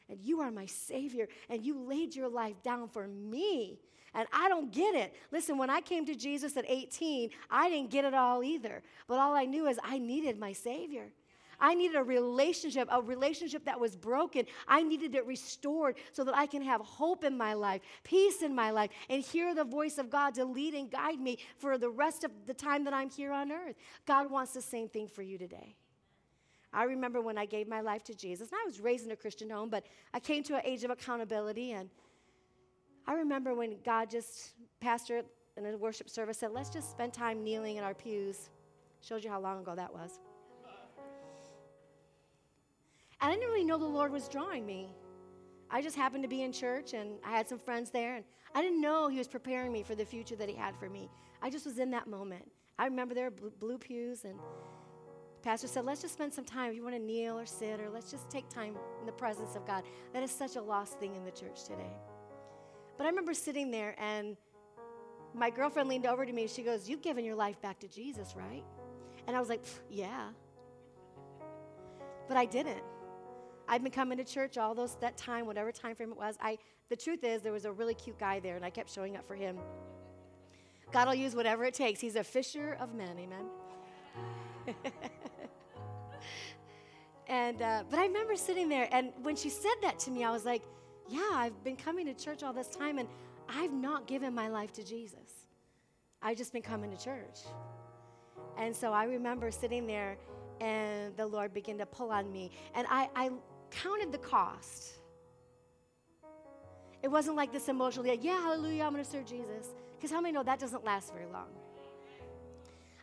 and 0.09 0.19
you 0.21 0.41
are 0.41 0.51
my 0.51 0.65
Savior, 0.65 1.27
and 1.49 1.63
you 1.63 1.79
laid 1.79 2.15
your 2.15 2.29
life 2.29 2.61
down 2.63 2.87
for 2.89 3.07
me. 3.07 3.79
And 4.13 4.27
I 4.33 4.49
don't 4.49 4.71
get 4.71 4.95
it. 4.95 5.13
Listen, 5.31 5.57
when 5.57 5.69
I 5.69 5.81
came 5.81 6.05
to 6.07 6.15
Jesus 6.15 6.57
at 6.57 6.65
18, 6.67 7.29
I 7.49 7.69
didn't 7.69 7.91
get 7.91 8.05
it 8.05 8.13
all 8.13 8.43
either. 8.43 8.81
But 9.07 9.19
all 9.19 9.35
I 9.35 9.45
knew 9.45 9.67
is 9.67 9.79
I 9.83 9.99
needed 9.99 10.39
my 10.39 10.51
Savior. 10.51 11.09
I 11.59 11.75
needed 11.75 11.97
a 11.97 12.03
relationship, 12.03 12.87
a 12.91 13.01
relationship 13.01 13.65
that 13.65 13.79
was 13.79 13.95
broken. 13.95 14.45
I 14.67 14.81
needed 14.81 15.15
it 15.15 15.25
restored 15.25 15.97
so 16.11 16.23
that 16.23 16.35
I 16.35 16.45
can 16.45 16.61
have 16.61 16.81
hope 16.81 17.23
in 17.23 17.37
my 17.37 17.53
life, 17.53 17.81
peace 18.03 18.41
in 18.41 18.55
my 18.55 18.71
life, 18.71 18.91
and 19.09 19.21
hear 19.21 19.53
the 19.53 19.63
voice 19.63 19.97
of 19.97 20.09
God 20.09 20.33
to 20.35 20.45
lead 20.45 20.73
and 20.73 20.89
guide 20.89 21.19
me 21.19 21.39
for 21.57 21.77
the 21.77 21.89
rest 21.89 22.23
of 22.23 22.31
the 22.45 22.53
time 22.53 22.83
that 22.85 22.93
I'm 22.93 23.09
here 23.09 23.31
on 23.31 23.51
earth. 23.51 23.75
God 24.05 24.31
wants 24.31 24.53
the 24.53 24.61
same 24.61 24.87
thing 24.87 25.07
for 25.07 25.21
you 25.21 25.37
today. 25.37 25.75
I 26.71 26.83
remember 26.83 27.21
when 27.21 27.37
I 27.37 27.45
gave 27.45 27.67
my 27.67 27.81
life 27.81 28.03
to 28.05 28.13
Jesus, 28.13 28.49
and 28.49 28.59
I 28.61 28.65
was 28.65 28.79
raised 28.79 29.05
in 29.05 29.11
a 29.11 29.15
Christian 29.15 29.49
home, 29.49 29.69
but 29.69 29.85
I 30.13 30.19
came 30.19 30.43
to 30.43 30.55
an 30.55 30.61
age 30.63 30.83
of 30.83 30.91
accountability. 30.91 31.71
And 31.71 31.89
I 33.07 33.13
remember 33.13 33.55
when 33.55 33.77
God 33.83 34.09
just, 34.09 34.53
pastor 34.79 35.23
in 35.57 35.65
a 35.65 35.77
worship 35.77 36.09
service, 36.09 36.37
said, 36.37 36.51
Let's 36.51 36.69
just 36.69 36.91
spend 36.91 37.11
time 37.11 37.43
kneeling 37.43 37.77
in 37.77 37.83
our 37.83 37.95
pews. 37.95 38.49
Shows 39.01 39.23
you 39.23 39.31
how 39.31 39.39
long 39.39 39.61
ago 39.61 39.73
that 39.75 39.91
was. 39.91 40.19
I 43.21 43.29
didn't 43.31 43.47
really 43.49 43.65
know 43.65 43.77
the 43.77 43.85
Lord 43.85 44.11
was 44.11 44.27
drawing 44.27 44.65
me. 44.65 44.89
I 45.69 45.81
just 45.81 45.95
happened 45.95 46.23
to 46.23 46.29
be 46.29 46.41
in 46.41 46.51
church 46.51 46.93
and 46.93 47.19
I 47.23 47.31
had 47.31 47.47
some 47.47 47.59
friends 47.59 47.91
there, 47.91 48.15
and 48.15 48.25
I 48.55 48.61
didn't 48.61 48.81
know 48.81 49.07
He 49.07 49.17
was 49.17 49.27
preparing 49.27 49.71
me 49.71 49.83
for 49.83 49.95
the 49.95 50.05
future 50.05 50.35
that 50.35 50.49
He 50.49 50.55
had 50.55 50.75
for 50.75 50.89
me. 50.89 51.09
I 51.41 51.49
just 51.49 51.65
was 51.65 51.77
in 51.77 51.91
that 51.91 52.07
moment. 52.07 52.49
I 52.77 52.85
remember 52.85 53.13
there 53.13 53.29
were 53.29 53.49
blue 53.59 53.77
pews, 53.77 54.23
and 54.23 54.39
Pastor 55.41 55.67
said, 55.67 55.85
Let's 55.85 56.01
just 56.01 56.13
spend 56.13 56.33
some 56.33 56.45
time. 56.45 56.71
If 56.71 56.75
you 56.75 56.83
want 56.83 56.95
to 56.95 57.01
kneel 57.01 57.37
or 57.37 57.45
sit, 57.45 57.79
or 57.79 57.89
let's 57.89 58.09
just 58.09 58.29
take 58.29 58.49
time 58.49 58.75
in 58.99 59.05
the 59.05 59.11
presence 59.11 59.55
of 59.55 59.65
God. 59.67 59.83
That 60.13 60.23
is 60.23 60.31
such 60.31 60.55
a 60.55 60.61
lost 60.61 60.99
thing 60.99 61.15
in 61.15 61.23
the 61.23 61.31
church 61.31 61.63
today. 61.65 61.97
But 62.97 63.05
I 63.05 63.09
remember 63.09 63.33
sitting 63.33 63.69
there, 63.69 63.95
and 63.99 64.37
my 65.33 65.49
girlfriend 65.49 65.89
leaned 65.89 66.05
over 66.05 66.25
to 66.25 66.33
me. 66.33 66.47
She 66.47 66.63
goes, 66.63 66.89
You've 66.89 67.01
given 67.01 67.23
your 67.25 67.35
life 67.35 67.61
back 67.61 67.79
to 67.79 67.87
Jesus, 67.87 68.33
right? 68.35 68.63
And 69.27 69.35
I 69.35 69.39
was 69.39 69.49
like, 69.49 69.63
Yeah. 69.89 70.29
But 72.27 72.37
I 72.37 72.45
didn't. 72.45 72.83
I've 73.69 73.83
been 73.83 73.91
coming 73.91 74.17
to 74.17 74.23
church 74.23 74.57
all 74.57 74.73
those 74.73 74.95
that 74.95 75.15
time, 75.15 75.45
whatever 75.45 75.71
time 75.71 75.95
frame 75.95 76.09
it 76.09 76.17
was. 76.17 76.35
I 76.41 76.57
the 76.89 76.95
truth 76.95 77.23
is 77.23 77.43
there 77.43 77.53
was 77.53 77.65
a 77.65 77.71
really 77.71 77.93
cute 77.93 78.17
guy 78.17 78.39
there 78.39 78.55
and 78.55 78.65
I 78.65 78.71
kept 78.71 78.91
showing 78.91 79.15
up 79.15 79.27
for 79.27 79.35
him. 79.35 79.59
God 80.91 81.07
will 81.07 81.13
use 81.13 81.35
whatever 81.35 81.65
it 81.65 81.75
takes. 81.75 81.99
He's 81.99 82.15
a 82.15 82.23
fisher 82.23 82.75
of 82.79 82.95
men, 82.95 83.15
amen. 83.19 84.75
and 87.27 87.61
uh, 87.61 87.83
but 87.91 87.99
I 87.99 88.07
remember 88.07 88.35
sitting 88.35 88.69
there 88.69 88.89
and 88.91 89.11
when 89.21 89.35
she 89.35 89.51
said 89.51 89.75
that 89.83 89.99
to 89.99 90.11
me, 90.11 90.23
I 90.23 90.31
was 90.31 90.45
like, 90.45 90.63
yeah, 91.07 91.29
I've 91.33 91.63
been 91.63 91.75
coming 91.75 92.07
to 92.07 92.15
church 92.15 92.41
all 92.41 92.53
this 92.53 92.69
time 92.69 92.97
and 92.97 93.07
I've 93.47 93.71
not 93.71 94.07
given 94.07 94.33
my 94.33 94.47
life 94.47 94.73
to 94.73 94.83
Jesus. 94.83 95.45
I've 96.23 96.37
just 96.37 96.53
been 96.53 96.63
coming 96.63 96.89
to 96.89 96.97
church. 96.97 97.41
And 98.57 98.75
so 98.75 98.93
I 98.93 99.03
remember 99.03 99.51
sitting 99.51 99.85
there 99.85 100.17
and 100.59 101.15
the 101.15 101.25
Lord 101.25 101.53
began 101.53 101.77
to 101.77 101.85
pull 101.85 102.11
on 102.11 102.31
me. 102.31 102.51
And 102.75 102.85
I, 102.89 103.09
I 103.15 103.29
counted 103.71 104.11
the 104.11 104.17
cost. 104.17 104.99
It 107.01 107.07
wasn't 107.07 107.37
like 107.37 107.51
this 107.51 107.69
emotional, 107.69 108.05
like, 108.05 108.23
yeah, 108.23 108.41
hallelujah, 108.41 108.83
I'm 108.83 108.91
going 108.91 109.03
to 109.03 109.09
serve 109.09 109.25
Jesus. 109.25 109.67
Because 109.95 110.11
how 110.11 110.21
many 110.21 110.33
know 110.33 110.43
that 110.43 110.59
doesn't 110.59 110.83
last 110.83 111.13
very 111.13 111.25
long? 111.25 111.47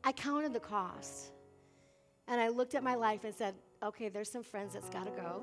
I 0.04 0.12
counted 0.12 0.52
the 0.52 0.60
cost. 0.60 1.32
And 2.28 2.40
I 2.40 2.48
looked 2.48 2.74
at 2.74 2.82
my 2.82 2.94
life 2.94 3.24
and 3.24 3.34
said, 3.34 3.54
okay, 3.82 4.08
there's 4.08 4.30
some 4.30 4.42
friends 4.42 4.74
that's 4.74 4.90
got 4.90 5.04
to 5.04 5.10
go. 5.20 5.42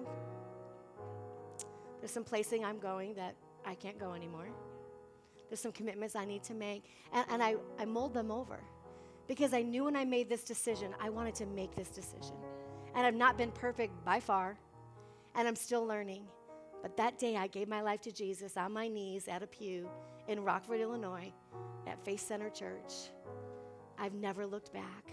There's 2.00 2.12
some 2.12 2.24
placing 2.24 2.66
I'm 2.66 2.80
going 2.80 3.14
that 3.16 3.36
I 3.66 3.76
can't 3.76 3.98
go 4.00 4.14
anymore. 4.14 4.48
There's 5.50 5.62
some 5.62 5.72
commitments 5.72 6.16
I 6.16 6.26
need 6.26 6.44
to 6.44 6.54
make. 6.54 6.84
And, 7.14 7.26
and 7.30 7.44
I, 7.44 7.56
I 7.80 7.86
mulled 7.86 8.14
them 8.14 8.32
over 8.32 8.60
because 9.28 9.54
I 9.54 9.62
knew 9.62 9.86
when 9.86 9.96
I 9.96 10.04
made 10.04 10.28
this 10.28 10.44
decision, 10.44 10.94
I 11.00 11.10
wanted 11.10 11.36
to 11.36 11.46
make 11.46 11.76
this 11.76 11.90
decision. 11.90 12.36
And 12.96 13.06
I've 13.06 13.16
not 13.16 13.38
been 13.38 13.52
perfect 13.52 14.04
by 14.04 14.20
far 14.20 14.58
and 15.36 15.48
I'm 15.48 15.56
still 15.56 15.86
learning. 15.86 16.26
But 16.82 16.98
that 16.98 17.18
day, 17.18 17.38
I 17.38 17.48
gave 17.48 17.68
my 17.68 17.82
life 17.82 18.02
to 18.02 18.12
Jesus 18.12 18.58
on 18.58 18.74
my 18.74 18.88
knees 18.88 19.28
at 19.28 19.42
a 19.42 19.48
pew 19.48 19.90
in 20.28 20.44
Rockford, 20.44 20.82
Illinois, 20.82 21.32
at 21.88 22.04
Faith 22.04 22.20
Center 22.20 22.50
Church. 22.50 22.94
I've 23.98 24.14
never 24.14 24.46
looked 24.46 24.74
back. 24.74 25.12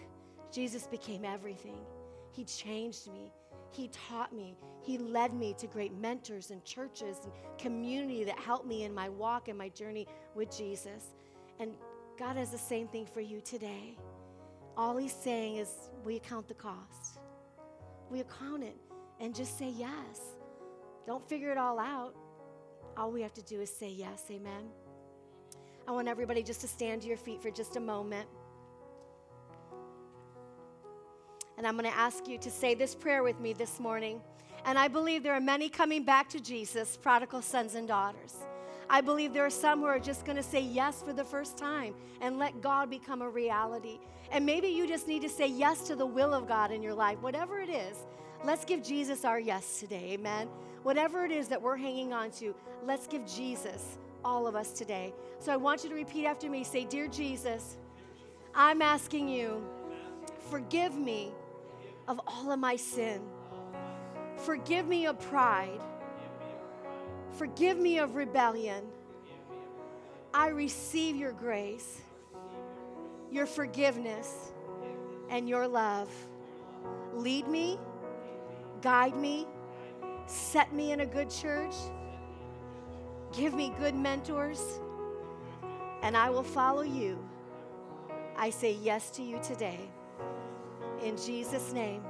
Jesus 0.53 0.87
became 0.87 1.25
everything. 1.25 1.85
He 2.33 2.45
changed 2.45 3.11
me. 3.13 3.33
He 3.71 3.89
taught 3.89 4.35
me. 4.35 4.57
He 4.83 4.99
led 4.99 5.33
me 5.33 5.55
to 5.59 5.67
great 5.69 5.93
mentors 5.95 6.51
and 6.51 6.65
churches 6.65 7.19
and 7.23 7.33
community 7.59 8.25
that 8.25 8.39
helped 8.39 8.67
me 8.67 8.83
in 8.83 8.93
my 8.93 9.09
walk 9.09 9.49
and 9.49 9.57
my 9.57 9.69
journey 9.69 10.09
with 10.35 10.57
Jesus. 10.57 11.15
And 11.61 11.73
God 12.19 12.37
has 12.37 12.51
the 12.51 12.59
same 12.59 12.89
thing 12.89 13.07
for 13.07 13.21
you 13.21 13.41
today. 13.41 13.97
All 14.77 14.97
He's 14.97 15.13
saying 15.13 15.57
is, 15.57 15.71
we 16.05 16.19
count 16.19 16.49
the 16.49 16.55
cost? 16.55 17.21
We 18.11 18.21
account 18.21 18.65
it? 18.65 18.77
And 19.21 19.35
just 19.35 19.59
say 19.59 19.69
yes. 19.69 20.21
Don't 21.07 21.27
figure 21.29 21.51
it 21.51 21.59
all 21.59 21.79
out. 21.79 22.15
All 22.97 23.13
we 23.13 23.23
have 23.23 23.35
to 23.35 23.43
do 23.43 23.61
is 23.61 23.71
say 23.71 23.89
yes. 23.89 24.25
Amen. 24.31 24.69
I 25.87 25.93
want 25.93 26.09
everybody 26.09 26.43
just 26.43 26.61
to 26.63 26.69
stand 26.69 27.03
to 27.03 27.09
your 27.09 27.17
feet 27.17 27.43
for 27.43 27.51
just 27.51 27.77
a 27.77 27.81
moment. 27.81 28.29
And 31.59 31.67
I'm 31.67 31.77
going 31.77 31.91
to 31.91 31.97
ask 31.97 32.27
you 32.27 32.39
to 32.39 32.51
say 32.51 32.75
this 32.75 32.95
prayer 32.95 33.23
with 33.23 33.39
me 33.39 33.53
this 33.53 33.79
morning. 33.81 34.23
And 34.65 34.79
I 34.79 34.89
believe 34.89 35.23
there 35.23 35.35
are 35.35 35.41
many 35.41 35.69
coming 35.69 36.05
back 36.05 36.29
to 36.31 36.41
Jesus, 36.41 36.97
prodigal 36.97 37.43
sons 37.43 37.75
and 37.75 37.87
daughters. 37.87 38.37
I 38.89 39.01
believe 39.01 39.33
there 39.33 39.47
are 39.47 39.51
some 39.51 39.81
who 39.81 39.87
are 39.87 40.01
just 40.01 40.25
going 40.25 40.37
to 40.37 40.43
say 40.43 40.61
yes 40.61 41.03
for 41.03 41.13
the 41.13 41.25
first 41.25 41.57
time 41.57 41.95
and 42.21 42.39
let 42.39 42.61
God 42.61 42.91
become 42.91 43.23
a 43.23 43.29
reality. 43.29 44.01
And 44.33 44.45
maybe 44.45 44.69
you 44.69 44.87
just 44.87 45.07
need 45.07 45.23
to 45.23 45.29
say 45.29 45.47
yes 45.47 45.87
to 45.89 45.95
the 45.95 46.07
will 46.07 46.35
of 46.35 46.49
God 46.49 46.73
in 46.73 46.83
your 46.83 46.95
life, 46.95 47.19
whatever 47.21 47.61
it 47.61 47.69
is. 47.69 47.97
Let's 48.43 48.65
give 48.65 48.83
Jesus 48.83 49.25
our 49.25 49.39
yes 49.39 49.81
today, 49.81 50.13
amen. 50.13 50.49
Whatever 50.83 51.27
it 51.27 51.31
is 51.31 51.49
that 51.49 51.61
we're 51.61 51.77
hanging 51.77 52.15
on 52.15 52.31
to, 52.33 52.55
let's 52.85 53.07
give 53.07 53.27
Jesus 53.27 53.99
all 54.25 54.47
of 54.47 54.55
us 54.55 54.73
today. 54.73 55.13
So 55.39 55.53
I 55.53 55.57
want 55.57 55.85
you 55.85 55.91
to 55.91 55.95
repeat 55.95 56.25
after 56.25 56.49
me 56.49 56.65
say, 56.65 56.87
Dear 56.87 57.07
Jesus, 57.07 57.77
I'm 58.55 58.81
asking 58.81 59.29
you, 59.29 59.63
forgive 60.51 60.95
me 60.95 61.33
of 62.09 62.19
all 62.27 62.51
of 62.51 62.59
my 62.59 62.77
sin. 62.77 63.21
Forgive 64.37 64.87
me 64.89 65.07
of 65.07 65.21
pride. 65.21 65.81
Forgive 67.33 67.79
me 67.79 67.99
of 67.99 68.15
rebellion. 68.15 68.85
I 70.33 70.49
receive 70.49 71.15
your 71.15 71.33
grace, 71.33 72.01
your 73.31 73.47
forgiveness, 73.47 74.53
and 75.29 75.49
your 75.49 75.69
love. 75.69 76.09
Lead 77.15 77.47
me, 77.49 77.79
guide 78.83 79.17
me, 79.17 79.47
set 80.27 80.73
me 80.73 80.93
in 80.93 81.01
a 81.01 81.07
good 81.07 81.31
church, 81.31 81.75
give 83.33 83.55
me 83.55 83.73
good 83.79 83.95
mentors, 83.95 84.81
and 86.03 86.17
I 86.17 86.31
will 86.31 86.43
follow 86.43 86.83
you. 86.83 87.19
I 88.37 88.51
say 88.51 88.73
yes 88.81 89.11
to 89.11 89.23
you 89.23 89.39
today. 89.43 89.81
In 91.03 91.17
Jesus' 91.17 91.73
name. 91.73 92.03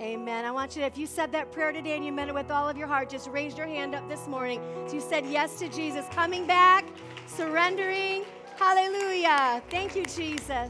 Amen. 0.00 0.44
I 0.44 0.50
want 0.50 0.74
you 0.74 0.82
to, 0.82 0.86
if 0.86 0.98
you 0.98 1.06
said 1.06 1.30
that 1.32 1.52
prayer 1.52 1.70
today 1.70 1.96
and 1.96 2.04
you 2.04 2.12
meant 2.12 2.28
it 2.28 2.34
with 2.34 2.50
all 2.50 2.68
of 2.68 2.76
your 2.76 2.88
heart, 2.88 3.08
just 3.08 3.28
raise 3.28 3.56
your 3.56 3.66
hand 3.66 3.94
up 3.94 4.08
this 4.08 4.26
morning. 4.26 4.60
So 4.86 4.94
you 4.94 5.00
said 5.00 5.24
yes 5.26 5.58
to 5.60 5.68
Jesus, 5.68 6.04
coming 6.10 6.46
back, 6.46 6.84
surrendering. 7.26 8.24
Hallelujah. 8.56 9.62
Thank 9.70 9.94
you, 9.94 10.04
Jesus. 10.04 10.68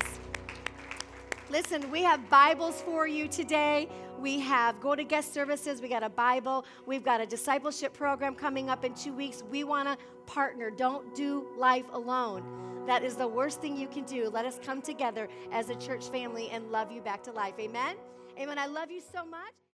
Listen, 1.51 1.91
we 1.91 2.03
have 2.03 2.29
Bibles 2.31 2.81
for 2.81 3.07
you 3.07 3.29
today. 3.29 3.87
We 4.19 4.41
have 4.41 4.81
go 4.81 4.95
to 4.95 5.05
guest 5.05 5.35
services. 5.35 5.83
We 5.83 5.89
got 5.89 6.03
a 6.03 6.09
Bible. 6.09 6.65
We've 6.87 7.05
got 7.05 7.21
a 7.21 7.27
discipleship 7.27 7.93
program 7.93 8.35
coming 8.35 8.71
up 8.71 8.83
in 8.83 8.95
two 8.95 9.13
weeks. 9.13 9.43
We 9.51 9.63
want 9.63 9.87
to 9.89 9.99
partner. 10.25 10.71
Don't 10.71 11.15
do 11.15 11.47
life 11.59 11.85
alone. 11.93 12.85
That 12.87 13.05
is 13.05 13.15
the 13.17 13.29
worst 13.29 13.61
thing 13.61 13.77
you 13.77 13.89
can 13.89 14.05
do. 14.05 14.31
Let 14.31 14.47
us 14.47 14.59
come 14.65 14.81
together 14.81 15.29
as 15.53 15.69
a 15.69 15.75
church 15.75 16.09
family 16.09 16.49
and 16.51 16.73
love 16.73 16.91
you 16.91 17.03
back 17.03 17.23
to 17.25 17.33
life. 17.33 17.55
Amen. 17.61 17.97
Amen. 18.39 18.59
I 18.59 18.67
love 18.67 18.91
you 18.91 19.03
so 19.13 19.27
much. 19.27 19.65